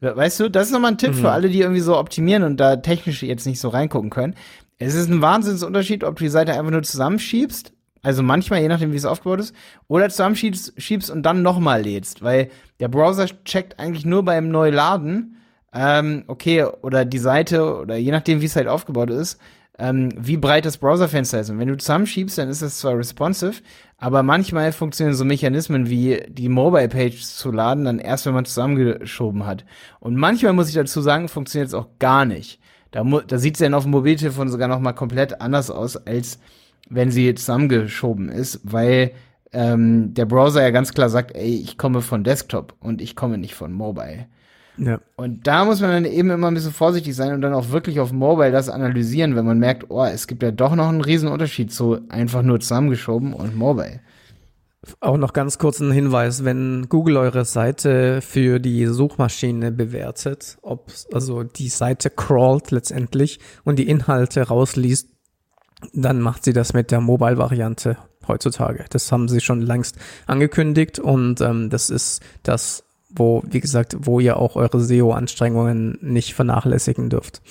Weißt 0.01 0.41
du, 0.41 0.51
das 0.51 0.67
ist 0.67 0.73
nochmal 0.73 0.93
ein 0.93 0.99
Tipp 0.99 1.15
mhm. 1.15 1.21
für 1.21 1.31
alle, 1.31 1.49
die 1.49 1.61
irgendwie 1.61 1.81
so 1.81 1.97
optimieren 1.97 2.43
und 2.43 2.59
da 2.59 2.77
technisch 2.77 3.23
jetzt 3.23 3.47
nicht 3.47 3.61
so 3.61 3.69
reingucken 3.69 4.11
können. 4.11 4.35
Es 4.79 4.95
ist 4.95 5.09
ein 5.09 5.23
Wahnsinnsunterschied, 5.23 6.05
ob 6.05 6.17
du 6.17 6.25
die 6.25 6.31
Seite 6.31 6.53
einfach 6.53 6.71
nur 6.71 6.83
zusammenschiebst, 6.83 7.73
also 8.03 8.23
manchmal, 8.23 8.61
je 8.61 8.69
nachdem, 8.69 8.93
wie 8.93 8.97
es 8.97 9.07
aufgebaut 9.07 9.41
ist, 9.41 9.55
oder 9.89 10.09
zusammenschiebst 10.11 10.75
schiebst 10.81 11.11
und 11.11 11.23
dann 11.23 11.43
nochmal 11.43 11.83
lädst, 11.83 12.23
weil 12.23 12.51
der 12.79 12.89
Browser 12.89 13.27
checkt 13.45 13.81
eigentlich 13.81 14.05
nur 14.05 14.23
beim 14.23 14.51
Neuladen, 14.51 15.39
ähm, 15.73 16.25
okay, 16.27 16.65
oder 16.83 17.05
die 17.05 17.19
Seite, 17.19 17.79
oder 17.81 17.97
je 17.97 18.13
nachdem, 18.13 18.41
wie 18.43 18.47
es 18.47 18.57
halt 18.57 18.69
aufgebaut 18.69 19.11
ist, 19.11 19.41
ähm, 19.79 20.11
wie 20.17 20.37
breit 20.37 20.65
das 20.65 20.79
Browserfenster 20.79 21.41
ist. 21.41 21.51
Und 21.51 21.59
wenn 21.59 21.69
du 21.69 21.77
zusammenschiebst, 21.77 22.39
dann 22.39 22.49
ist 22.49 22.63
es 22.63 22.79
zwar 22.79 22.97
responsive, 22.97 23.63
aber 23.99 24.23
manchmal 24.23 24.73
funktionieren 24.73 25.15
so 25.15 25.25
Mechanismen 25.25 25.89
wie 25.91 26.23
die 26.29 26.49
Mobile 26.49 26.89
Page 26.89 27.23
zu 27.23 27.51
laden, 27.51 27.85
dann 27.85 27.99
erst, 27.99 28.27
wenn 28.27 28.35
man 28.35 28.45
zusammengeschoben 28.45 29.47
hat. 29.47 29.65
Und 30.01 30.17
manchmal 30.17 30.53
muss 30.53 30.69
ich 30.69 30.75
dazu 30.75 31.01
sagen, 31.01 31.29
funktioniert 31.29 31.69
es 31.69 31.75
auch 31.75 31.89
gar 31.99 32.25
nicht. 32.25 32.61
Da, 32.91 33.05
da 33.05 33.39
sieht 33.39 33.57
es 33.57 33.61
dann 33.61 33.75
auf 33.75 33.83
dem 33.83 33.93
Mobiltelefon 33.93 34.49
sogar 34.49 34.69
noch 34.69 34.81
mal 34.81 34.93
komplett 34.93 35.41
anders 35.41 35.71
aus, 35.71 35.97
als 35.97 36.39
wenn 36.89 37.11
sie 37.11 37.35
zusammengeschoben 37.35 38.29
ist, 38.29 38.61
weil 38.63 39.13
ähm, 39.53 40.15
der 40.15 40.25
Browser 40.25 40.63
ja 40.63 40.71
ganz 40.71 40.93
klar 40.93 41.09
sagt, 41.09 41.35
ey, 41.35 41.57
ich 41.57 41.77
komme 41.77 42.01
von 42.01 42.25
Desktop 42.25 42.75
und 42.81 43.03
ich 43.03 43.17
komme 43.17 43.39
nicht 43.39 43.55
von 43.55 43.73
Mobile. 43.73 44.27
Ja. 44.79 45.01
Und 45.17 45.47
da 45.47 45.65
muss 45.65 45.81
man 45.81 45.91
dann 45.91 46.05
eben 46.05 46.31
immer 46.31 46.49
ein 46.49 46.55
bisschen 46.55 46.73
vorsichtig 46.73 47.15
sein 47.15 47.33
und 47.33 47.41
dann 47.41 47.55
auch 47.55 47.71
wirklich 47.71 48.01
auf 48.01 48.13
Mobile 48.13 48.53
das 48.53 48.69
analysieren, 48.69 49.35
wenn 49.35 49.47
man 49.47 49.59
merkt, 49.59 49.87
oh, 49.89 50.05
es 50.05 50.27
gibt 50.27 50.43
ja 50.43 50.51
doch 50.51 50.75
noch 50.75 50.89
einen 50.89 51.01
riesen 51.01 51.29
Unterschied 51.29 51.73
zu 51.73 52.01
einfach 52.09 52.43
nur 52.43 52.61
zusammengeschoben 52.61 53.33
und 53.33 53.57
Mobile. 53.57 54.01
Auch 55.01 55.17
noch 55.17 55.33
ganz 55.33 55.59
kurz 55.59 55.81
ein 55.81 55.91
Hinweis, 55.91 56.45
wenn 56.45 56.89
Google 56.89 57.17
eure 57.17 57.45
Seite 57.45 58.21
für 58.21 58.61
die 58.61 58.87
Suchmaschine 58.87 59.73
bewertet, 59.73 60.59
ob 60.63 60.93
also 61.13 61.43
die 61.43 61.69
Seite 61.69 62.11
crawlt 62.11 62.71
letztendlich 62.71 63.41
und 63.65 63.79
die 63.79 63.89
Inhalte 63.89 64.43
rausliest, 64.43 65.09
dann 65.93 66.21
macht 66.21 66.45
sie 66.45 66.53
das 66.53 66.73
mit 66.73 66.91
der 66.91 67.01
Mobile-Variante 67.01 67.97
heutzutage. 68.29 68.85
Das 68.91 69.11
haben 69.11 69.29
sie 69.29 69.41
schon 69.41 69.61
längst 69.61 69.97
angekündigt 70.27 70.99
und 70.99 71.41
ähm, 71.41 71.69
das 71.71 71.91
ist 71.91 72.23
das 72.43 72.86
wo, 73.17 73.43
wie 73.47 73.61
gesagt, 73.61 73.97
wo 74.01 74.21
ihr 74.21 74.37
auch 74.37 74.57
eure 74.57 74.81
SEO-Anstrengungen 74.81 75.99
nicht 76.01 76.35
vernachlässigen 76.35 77.11
dürft. 77.11 77.43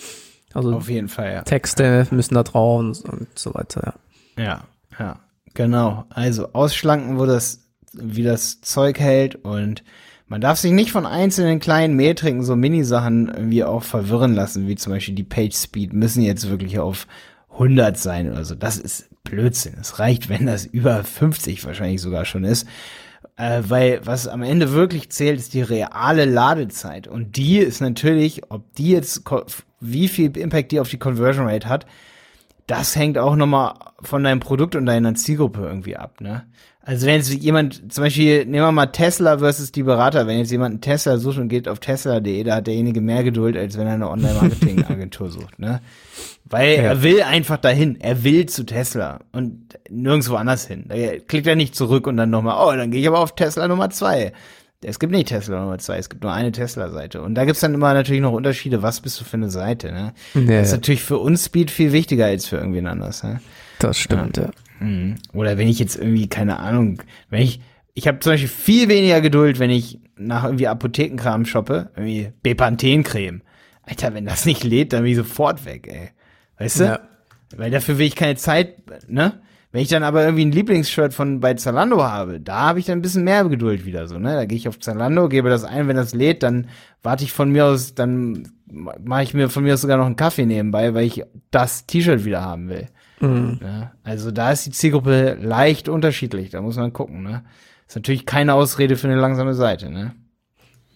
Also 0.53 0.73
auf 0.73 0.89
jeden 0.89 1.09
Fall, 1.09 1.33
ja. 1.33 1.41
Texte 1.41 2.07
müssen 2.11 2.35
da 2.35 2.43
drauf 2.43 2.79
und, 2.79 3.01
und 3.09 3.27
so 3.37 3.53
weiter, 3.53 3.93
ja. 4.37 4.43
Ja, 4.43 4.63
ja, 4.97 5.19
genau. 5.53 6.05
Also 6.09 6.53
ausschlanken, 6.53 7.19
wo 7.19 7.25
das, 7.25 7.59
wie 7.93 8.23
das 8.23 8.61
Zeug 8.61 8.99
hält 8.99 9.35
und 9.43 9.83
Man 10.27 10.41
darf 10.41 10.57
sich 10.57 10.71
nicht 10.71 10.91
von 10.91 11.05
einzelnen 11.05 11.59
kleinen 11.59 11.95
Metriken, 11.95 12.43
so 12.43 12.55
Minisachen 12.55 13.27
irgendwie 13.27 13.63
auch 13.63 13.83
verwirren 13.83 14.33
lassen, 14.33 14.67
wie 14.67 14.75
zum 14.75 14.91
Beispiel 14.91 15.13
die 15.13 15.23
Page 15.23 15.55
Speed 15.55 15.93
müssen 15.93 16.23
jetzt 16.23 16.49
wirklich 16.49 16.79
auf 16.79 17.05
100 17.51 17.95
sein 17.97 18.31
oder 18.31 18.43
so. 18.43 18.55
Das 18.55 18.77
ist 18.77 19.07
Blödsinn. 19.23 19.75
Es 19.79 19.99
reicht, 19.99 20.27
wenn 20.29 20.47
das 20.47 20.65
über 20.65 21.03
50 21.03 21.63
wahrscheinlich 21.65 22.01
sogar 22.01 22.25
schon 22.25 22.43
ist. 22.43 22.67
Äh, 23.37 23.63
weil 23.67 24.05
was 24.05 24.27
am 24.27 24.43
Ende 24.43 24.71
wirklich 24.71 25.09
zählt, 25.09 25.39
ist 25.39 25.53
die 25.53 25.61
reale 25.61 26.25
Ladezeit. 26.25 27.07
Und 27.07 27.35
die 27.35 27.57
ist 27.57 27.81
natürlich, 27.81 28.49
ob 28.49 28.73
die 28.75 28.91
jetzt, 28.91 29.23
wie 29.79 30.07
viel 30.07 30.35
Impact 30.37 30.71
die 30.71 30.79
auf 30.79 30.89
die 30.89 30.99
Conversion 30.99 31.47
Rate 31.47 31.67
hat, 31.67 31.85
das 32.67 32.95
hängt 32.95 33.17
auch 33.17 33.35
nochmal 33.35 33.73
von 34.01 34.23
deinem 34.23 34.39
Produkt 34.39 34.75
und 34.75 34.85
deiner 34.85 35.15
Zielgruppe 35.15 35.61
irgendwie 35.61 35.97
ab, 35.97 36.21
ne? 36.21 36.45
Also 36.87 37.07
wenn 37.07 37.15
jetzt 37.15 37.33
jemand, 37.33 37.91
zum 37.91 38.03
Beispiel, 38.03 38.45
nehmen 38.45 38.63
wir 38.63 38.71
mal 38.71 38.85
Tesla 38.85 39.39
versus 39.39 39.71
die 39.71 39.81
Berater, 39.81 40.27
wenn 40.27 40.37
jetzt 40.37 40.51
jemand 40.51 40.73
einen 40.73 40.81
Tesla 40.81 41.17
sucht 41.17 41.39
und 41.39 41.49
geht 41.49 41.67
auf 41.67 41.79
tesla.de, 41.79 42.43
da 42.43 42.57
hat 42.57 42.67
derjenige 42.67 43.01
mehr 43.01 43.23
Geduld, 43.23 43.57
als 43.57 43.75
wenn 43.75 43.87
er 43.87 43.93
eine 43.93 44.07
Online-Marketing-Agentur 44.07 45.29
sucht, 45.31 45.57
ne? 45.57 45.81
Weil 46.43 46.75
ja. 46.75 46.83
er 46.83 47.01
will 47.01 47.23
einfach 47.23 47.57
dahin, 47.57 47.99
er 47.99 48.23
will 48.23 48.45
zu 48.45 48.67
Tesla 48.67 49.21
und 49.31 49.79
nirgendwo 49.89 50.35
anders 50.35 50.67
hin. 50.67 50.85
Da 50.87 50.95
klickt 51.27 51.47
er 51.47 51.55
nicht 51.55 51.75
zurück 51.75 52.05
und 52.05 52.17
dann 52.17 52.29
nochmal, 52.29 52.63
oh, 52.63 52.77
dann 52.77 52.91
gehe 52.91 53.01
ich 53.01 53.07
aber 53.07 53.19
auf 53.19 53.33
Tesla 53.33 53.67
Nummer 53.67 53.89
zwei. 53.89 54.31
Es 54.87 54.99
gibt 54.99 55.11
nicht 55.11 55.29
Tesla 55.29 55.59
Nummer 55.59 55.77
zwei, 55.79 55.97
es 55.97 56.09
gibt 56.09 56.23
nur 56.23 56.31
eine 56.31 56.51
Tesla-Seite. 56.51 57.21
Und 57.21 57.35
da 57.35 57.45
gibt's 57.45 57.61
dann 57.61 57.73
immer 57.73 57.93
natürlich 57.93 58.21
noch 58.21 58.31
Unterschiede, 58.31 58.81
was 58.81 59.01
bist 59.01 59.19
du 59.19 59.23
für 59.25 59.37
eine 59.37 59.49
Seite, 59.49 59.91
ne? 59.91 60.13
Ja, 60.33 60.59
das 60.59 60.67
ist 60.67 60.73
natürlich 60.73 61.03
für 61.03 61.17
uns 61.17 61.45
Speed 61.45 61.71
viel 61.71 61.91
wichtiger 61.91 62.25
als 62.25 62.47
für 62.47 62.57
irgendwen 62.57 62.87
anders, 62.87 63.23
ne? 63.23 63.41
Das 63.79 63.97
stimmt, 63.97 64.37
ja. 64.37 64.43
ja. 64.43 64.85
Mhm. 64.85 65.15
Oder 65.33 65.57
wenn 65.57 65.67
ich 65.67 65.79
jetzt 65.79 65.95
irgendwie, 65.95 66.27
keine 66.27 66.59
Ahnung, 66.59 67.01
wenn 67.29 67.41
ich, 67.41 67.61
ich 67.93 68.07
habe 68.07 68.19
zum 68.19 68.33
Beispiel 68.33 68.49
viel 68.49 68.87
weniger 68.87 69.21
Geduld, 69.21 69.59
wenn 69.59 69.71
ich 69.71 69.99
nach 70.17 70.43
irgendwie 70.43 70.67
Apothekenkram 70.67 71.45
shoppe, 71.45 71.89
irgendwie 71.95 72.31
Bepanthen-Creme. 72.43 73.41
Alter, 73.83 74.13
wenn 74.13 74.25
das 74.25 74.45
nicht 74.45 74.63
lädt, 74.63 74.93
dann 74.93 75.03
bin 75.03 75.11
ich 75.11 75.17
sofort 75.17 75.65
weg, 75.65 75.87
ey. 75.87 76.09
Weißt 76.57 76.79
du? 76.79 76.83
Ja. 76.85 76.99
Weil 77.55 77.71
dafür 77.71 77.97
will 77.97 78.07
ich 78.07 78.15
keine 78.15 78.35
Zeit, 78.35 78.75
ne? 79.07 79.41
Wenn 79.75 79.81
ich 79.81 79.89
dann 79.89 80.03
aber 80.03 80.23
irgendwie 80.23 80.45
ein 80.45 80.53
Lieblingsshirt 80.53 81.13
von 81.13 81.41
bei 81.41 81.53
Zalando 81.55 82.01
habe, 82.01 82.39
da 82.39 82.61
habe 82.61 82.79
ich 82.79 82.85
dann 82.85 82.99
ein 82.99 83.01
bisschen 83.01 83.25
mehr 83.25 83.43
Geduld 83.43 83.85
wieder 83.85 84.07
so, 84.07 84.17
ne? 84.17 84.33
Da 84.33 84.45
gehe 84.45 84.57
ich 84.57 84.69
auf 84.69 84.79
Zalando, 84.79 85.27
gebe 85.27 85.49
das 85.49 85.65
ein, 85.65 85.89
wenn 85.89 85.97
das 85.97 86.13
lädt, 86.13 86.43
dann 86.43 86.67
warte 87.03 87.25
ich 87.25 87.33
von 87.33 87.51
mir 87.51 87.65
aus, 87.65 87.93
dann 87.93 88.47
mache 88.71 89.23
ich 89.23 89.33
mir 89.33 89.49
von 89.49 89.65
mir 89.65 89.73
aus 89.73 89.81
sogar 89.81 89.97
noch 89.97 90.05
einen 90.05 90.15
Kaffee 90.15 90.45
nebenbei, 90.45 90.93
weil 90.93 91.03
ich 91.03 91.23
das 91.51 91.87
T-Shirt 91.87 92.23
wieder 92.23 92.41
haben 92.41 92.69
will. 92.69 92.87
Mhm. 93.19 93.59
Ja, 93.61 93.91
also 94.05 94.31
da 94.31 94.53
ist 94.53 94.65
die 94.65 94.71
Zielgruppe 94.71 95.37
leicht 95.41 95.89
unterschiedlich, 95.89 96.51
da 96.51 96.61
muss 96.61 96.77
man 96.77 96.93
gucken, 96.93 97.23
ne? 97.23 97.43
Ist 97.85 97.97
natürlich 97.97 98.25
keine 98.25 98.53
Ausrede 98.53 98.95
für 98.95 99.09
eine 99.09 99.19
langsame 99.19 99.55
Seite, 99.55 99.89
ne? 99.91 100.15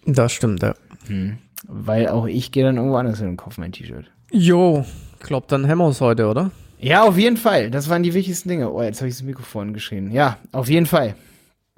Das 0.06 0.32
stimmt, 0.32 0.62
ja. 0.62 0.74
Hm. 1.06 1.36
Weil 1.68 2.08
auch 2.08 2.26
ich 2.26 2.50
gehe 2.50 2.64
dann 2.64 2.78
irgendwo 2.78 2.96
anders 2.96 3.18
hin 3.18 3.28
und 3.28 3.36
kaufe 3.36 3.60
mein 3.60 3.72
T-Shirt. 3.72 4.06
Jo, 4.32 4.86
glaub, 5.18 5.48
dann 5.48 5.70
uns 5.82 6.00
heute, 6.00 6.28
oder? 6.28 6.50
Ja, 6.80 7.04
auf 7.04 7.18
jeden 7.18 7.36
Fall. 7.36 7.70
Das 7.70 7.88
waren 7.88 8.02
die 8.02 8.14
wichtigsten 8.14 8.48
Dinge. 8.48 8.72
Oh, 8.72 8.82
jetzt 8.82 9.00
habe 9.00 9.08
ich 9.08 9.14
das 9.14 9.22
Mikrofon 9.22 9.74
geschrien. 9.74 10.10
Ja, 10.10 10.38
auf 10.52 10.68
jeden 10.68 10.86
Fall. 10.86 11.14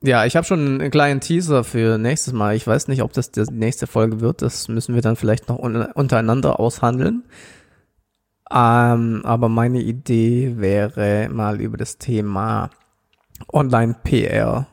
Ja, 0.01 0.25
ich 0.25 0.37
habe 0.37 0.47
schon 0.47 0.81
einen 0.81 0.91
kleinen 0.91 1.21
Teaser 1.21 1.65
für 1.65 1.99
nächstes 1.99 2.33
Mal. 2.33 2.57
Ich 2.57 2.67
weiß 2.67 2.89
nicht, 2.89 3.03
ob 3.03 3.13
das 3.13 3.31
die 3.31 3.45
nächste 3.51 3.87
Folge 3.87 4.21
wird. 4.21 4.43
Das 4.43 4.69
müssen 4.69 4.95
wir 4.95 5.03
dann 5.03 5.17
vielleicht 5.17 5.49
noch 5.49 5.59
un 5.59 5.77
untereinander 5.77 6.59
aushandeln. 6.59 7.25
Ähm, 8.51 9.23
aber 9.25 9.49
meine 9.49 9.81
Idee 9.81 10.55
wäre 10.57 11.29
mal 11.31 11.61
über 11.61 11.77
das 11.77 11.99
Thema 11.99 12.71
Online-PR, 13.53 14.67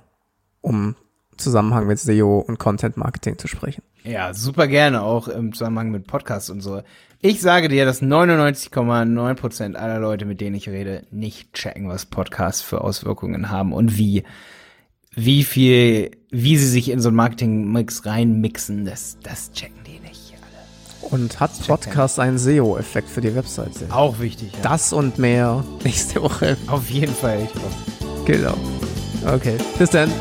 um 0.61 0.95
Zusammenhang 1.37 1.87
mit 1.87 1.99
SEO 1.99 2.39
und 2.39 2.59
Content 2.59 2.97
Marketing 2.97 3.37
zu 3.37 3.47
sprechen. 3.47 3.83
Ja, 4.03 4.33
super 4.33 4.67
gerne, 4.67 5.01
auch 5.01 5.27
im 5.27 5.53
Zusammenhang 5.53 5.91
mit 5.91 6.07
Podcasts 6.07 6.49
und 6.49 6.61
so. 6.61 6.81
Ich 7.21 7.41
sage 7.41 7.67
dir, 7.67 7.83
dass 7.83 8.01
99,9% 8.01 9.75
aller 9.75 9.99
Leute, 9.99 10.25
mit 10.25 10.39
denen 10.39 10.55
ich 10.55 10.69
rede, 10.69 11.03
nicht 11.11 11.53
checken, 11.53 11.89
was 11.89 12.05
Podcasts 12.05 12.61
für 12.61 12.81
Auswirkungen 12.81 13.49
haben 13.49 13.73
und 13.73 13.97
wie, 13.97 14.23
wie 15.13 15.43
viel, 15.43 16.11
wie 16.29 16.57
sie 16.57 16.67
sich 16.67 16.89
in 16.89 17.01
so 17.01 17.09
einen 17.09 17.17
Marketing-Mix 17.17 18.05
reinmixen, 18.05 18.85
das, 18.85 19.17
das 19.21 19.51
checken 19.51 19.83
die 19.85 19.99
nicht. 19.99 20.33
Und 21.01 21.39
hat 21.39 21.51
Podcast 21.67 22.19
einen 22.19 22.37
SEO-Effekt 22.37 23.09
für 23.09 23.21
die 23.21 23.33
Webseite? 23.33 23.87
Auch 23.89 24.19
wichtig. 24.19 24.53
Ja. 24.53 24.59
Das 24.61 24.93
und 24.93 25.17
mehr 25.17 25.63
nächste 25.83 26.21
Woche. 26.21 26.55
Auf 26.67 26.89
jeden 26.89 27.13
Fall. 27.13 27.47
Genau. 28.25 28.55
Okay. 29.25 29.57
Bis 29.77 29.89
dann. 29.89 30.11